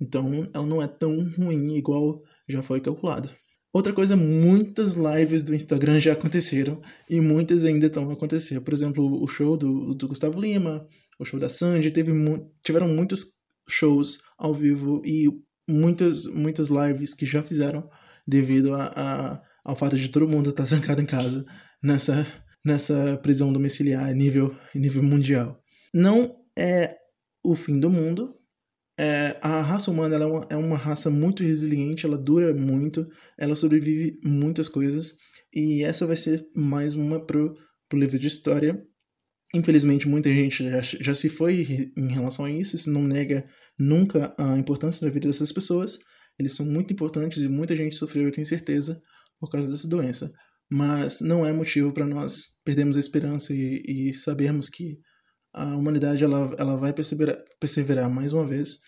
Então, 0.00 0.48
ela 0.52 0.66
não 0.66 0.82
é 0.82 0.86
tão 0.86 1.16
ruim 1.36 1.76
igual 1.76 2.22
já 2.48 2.62
foi 2.62 2.80
calculado. 2.80 3.30
Outra 3.72 3.92
coisa, 3.92 4.16
muitas 4.16 4.94
lives 4.94 5.42
do 5.42 5.54
Instagram 5.54 6.00
já 6.00 6.14
aconteceram 6.14 6.80
e 7.10 7.20
muitas 7.20 7.62
ainda 7.62 7.86
estão 7.86 8.08
a 8.08 8.12
acontecer. 8.14 8.58
Por 8.62 8.72
exemplo, 8.72 9.22
o 9.22 9.26
show 9.26 9.56
do, 9.56 9.94
do 9.94 10.08
Gustavo 10.08 10.40
Lima, 10.40 10.86
o 11.18 11.24
show 11.26 11.38
da 11.38 11.50
Sandy, 11.50 11.90
teve 11.90 12.10
mu 12.10 12.50
tiveram 12.64 12.88
muitos 12.88 13.36
shows 13.68 14.20
ao 14.38 14.54
vivo 14.54 15.02
e 15.04 15.28
muitas, 15.68 16.26
muitas 16.26 16.68
lives 16.68 17.14
que 17.14 17.26
já 17.26 17.42
fizeram 17.42 17.88
devido 18.26 18.74
a, 18.74 18.92
a 18.94 19.42
ao 19.66 19.74
fato 19.74 19.98
de 19.98 20.08
todo 20.08 20.28
mundo 20.28 20.50
estar 20.50 20.62
tá 20.62 20.68
trancado 20.68 21.02
em 21.02 21.06
casa 21.06 21.44
nessa, 21.82 22.24
nessa 22.64 23.18
prisão 23.20 23.52
domiciliar 23.52 24.14
nível, 24.14 24.54
nível 24.72 25.02
mundial. 25.02 25.60
Não 25.92 26.36
é 26.56 26.96
o 27.44 27.56
fim 27.56 27.80
do 27.80 27.90
mundo, 27.90 28.32
é, 28.98 29.36
a 29.42 29.60
raça 29.60 29.90
humana 29.90 30.14
é, 30.14 30.24
uma, 30.24 30.46
é 30.50 30.56
uma 30.56 30.76
raça 30.76 31.10
muito 31.10 31.42
resiliente, 31.42 32.06
ela 32.06 32.16
dura 32.16 32.54
muito, 32.54 33.08
ela 33.36 33.56
sobrevive 33.56 34.20
muitas 34.24 34.68
coisas, 34.68 35.16
e 35.52 35.82
essa 35.82 36.06
vai 36.06 36.16
ser 36.16 36.46
mais 36.54 36.94
uma 36.94 37.24
pro, 37.24 37.54
pro 37.88 37.98
livro 37.98 38.18
de 38.18 38.26
história. 38.28 38.80
Infelizmente, 39.54 40.08
muita 40.08 40.32
gente 40.32 40.64
já, 40.64 40.80
já 40.80 41.14
se 41.14 41.28
foi 41.28 41.90
em 41.96 42.08
relação 42.08 42.44
a 42.44 42.50
isso, 42.50 42.76
isso 42.76 42.90
não 42.90 43.02
nega 43.02 43.48
nunca 43.78 44.34
a 44.38 44.58
importância 44.58 45.06
da 45.06 45.12
vida 45.12 45.28
dessas 45.28 45.52
pessoas. 45.52 45.98
Eles 46.38 46.54
são 46.54 46.66
muito 46.66 46.92
importantes 46.92 47.42
e 47.42 47.48
muita 47.48 47.74
gente 47.74 47.96
sofreu, 47.96 48.24
eu 48.24 48.32
tenho 48.32 48.46
certeza, 48.46 49.00
por 49.40 49.50
causa 49.50 49.70
dessa 49.70 49.88
doença. 49.88 50.32
Mas 50.70 51.20
não 51.20 51.46
é 51.46 51.52
motivo 51.52 51.92
para 51.92 52.06
nós 52.06 52.60
perdermos 52.64 52.96
a 52.96 53.00
esperança 53.00 53.54
e, 53.54 53.82
e 53.86 54.14
sabermos 54.14 54.68
que 54.68 54.98
a 55.54 55.76
humanidade 55.76 56.22
ela, 56.22 56.54
ela 56.58 56.76
vai 56.76 56.92
perseverar, 56.92 57.38
perseverar 57.58 58.10
mais 58.10 58.32
uma 58.32 58.44
vez 58.44 58.80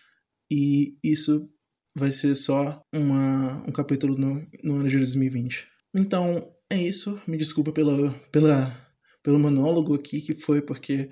e 0.51 0.99
isso 1.03 1.49
vai 1.95 2.13
ser 2.13 2.35
só 2.35 2.83
uma, 2.95 3.63
um 3.67 3.73
capítulo 3.73 4.17
no, 4.17 4.47
no 4.63 4.77
ano 4.77 4.89
de 4.89 4.97
2020. 4.97 5.67
Então, 5.95 6.53
é 6.71 6.81
isso. 6.81 7.21
Me 7.27 7.37
desculpa 7.37 7.73
pela, 7.73 8.13
pela, 8.31 8.88
pelo 9.23 9.39
monólogo 9.39 9.95
aqui, 9.95 10.21
que 10.21 10.35
foi 10.35 10.63
porque 10.63 11.11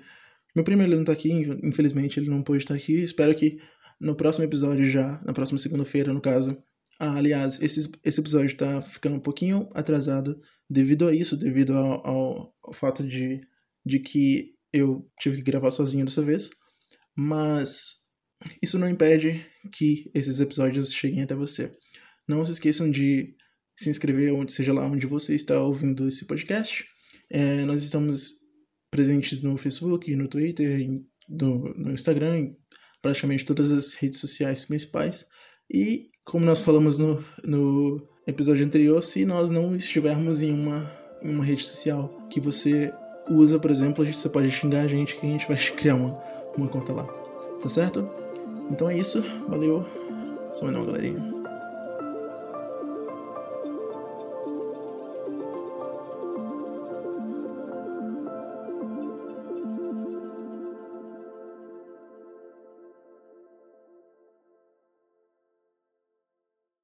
Meu 0.55 0.63
primo 0.63 0.81
ele 0.81 0.95
não 0.95 1.03
tá 1.03 1.11
aqui, 1.11 1.31
infelizmente 1.63 2.19
ele 2.19 2.29
não 2.29 2.41
pôde 2.41 2.63
estar 2.63 2.73
aqui. 2.73 3.01
Espero 3.01 3.33
que 3.35 3.59
no 3.99 4.15
próximo 4.15 4.45
episódio 4.45 4.89
já, 4.89 5.21
na 5.25 5.33
próxima 5.33 5.59
segunda-feira, 5.59 6.13
no 6.13 6.21
caso. 6.21 6.57
Ah, 6.99 7.15
aliás, 7.15 7.61
esse, 7.61 7.91
esse 8.03 8.19
episódio 8.19 8.57
tá 8.57 8.81
ficando 8.81 9.17
um 9.17 9.19
pouquinho 9.19 9.69
atrasado 9.73 10.39
devido 10.67 11.07
a 11.07 11.13
isso, 11.13 11.37
devido 11.37 11.73
ao, 11.77 12.07
ao, 12.07 12.55
ao 12.63 12.73
fato 12.73 13.03
de, 13.07 13.39
de 13.85 13.99
que 13.99 14.55
eu 14.73 15.07
tive 15.19 15.37
que 15.37 15.43
gravar 15.43 15.69
sozinho 15.69 16.05
dessa 16.05 16.23
vez. 16.23 16.49
Mas 17.15 18.07
isso 18.61 18.79
não 18.79 18.89
impede 18.89 19.45
que 19.71 20.09
esses 20.13 20.39
episódios 20.39 20.93
cheguem 20.93 21.21
até 21.21 21.35
você. 21.35 21.71
Não 22.27 22.43
se 22.43 22.53
esqueçam 22.53 22.89
de 22.89 23.35
se 23.77 23.89
inscrever, 23.89 24.33
onde 24.33 24.53
seja 24.53 24.73
lá 24.73 24.85
onde 24.85 25.05
você 25.05 25.35
está 25.35 25.59
ouvindo 25.61 26.07
esse 26.07 26.25
podcast. 26.25 26.85
É, 27.29 27.65
nós 27.65 27.83
estamos 27.83 28.33
presentes 28.89 29.41
no 29.41 29.57
Facebook, 29.57 30.15
no 30.15 30.27
Twitter, 30.27 30.87
no, 31.29 31.73
no 31.75 31.91
Instagram, 31.91 32.39
em 32.39 32.57
praticamente 33.01 33.45
todas 33.45 33.71
as 33.71 33.93
redes 33.93 34.19
sociais 34.19 34.65
principais. 34.65 35.25
E, 35.71 36.09
como 36.25 36.45
nós 36.45 36.59
falamos 36.59 36.97
no, 36.97 37.23
no 37.43 38.07
episódio 38.25 38.65
anterior, 38.65 39.01
se 39.01 39.25
nós 39.25 39.51
não 39.51 39.75
estivermos 39.75 40.41
em 40.41 40.51
uma, 40.51 40.89
em 41.21 41.29
uma 41.29 41.43
rede 41.43 41.63
social 41.63 42.27
que 42.29 42.39
você 42.39 42.91
usa, 43.29 43.59
por 43.59 43.71
exemplo, 43.71 44.05
você 44.05 44.29
pode 44.29 44.49
xingar 44.51 44.81
a 44.81 44.87
gente 44.87 45.15
que 45.15 45.25
a 45.25 45.29
gente 45.29 45.47
vai 45.47 45.57
criar 45.75 45.95
uma, 45.95 46.13
uma 46.55 46.67
conta 46.67 46.93
lá. 46.93 47.05
Tá 47.61 47.69
certo? 47.69 48.07
Então 48.71 48.89
é 48.89 48.97
isso. 48.97 49.21
Valeu. 49.47 49.85
Só 50.53 50.71
não, 50.71 50.85
galerinha. 50.85 51.36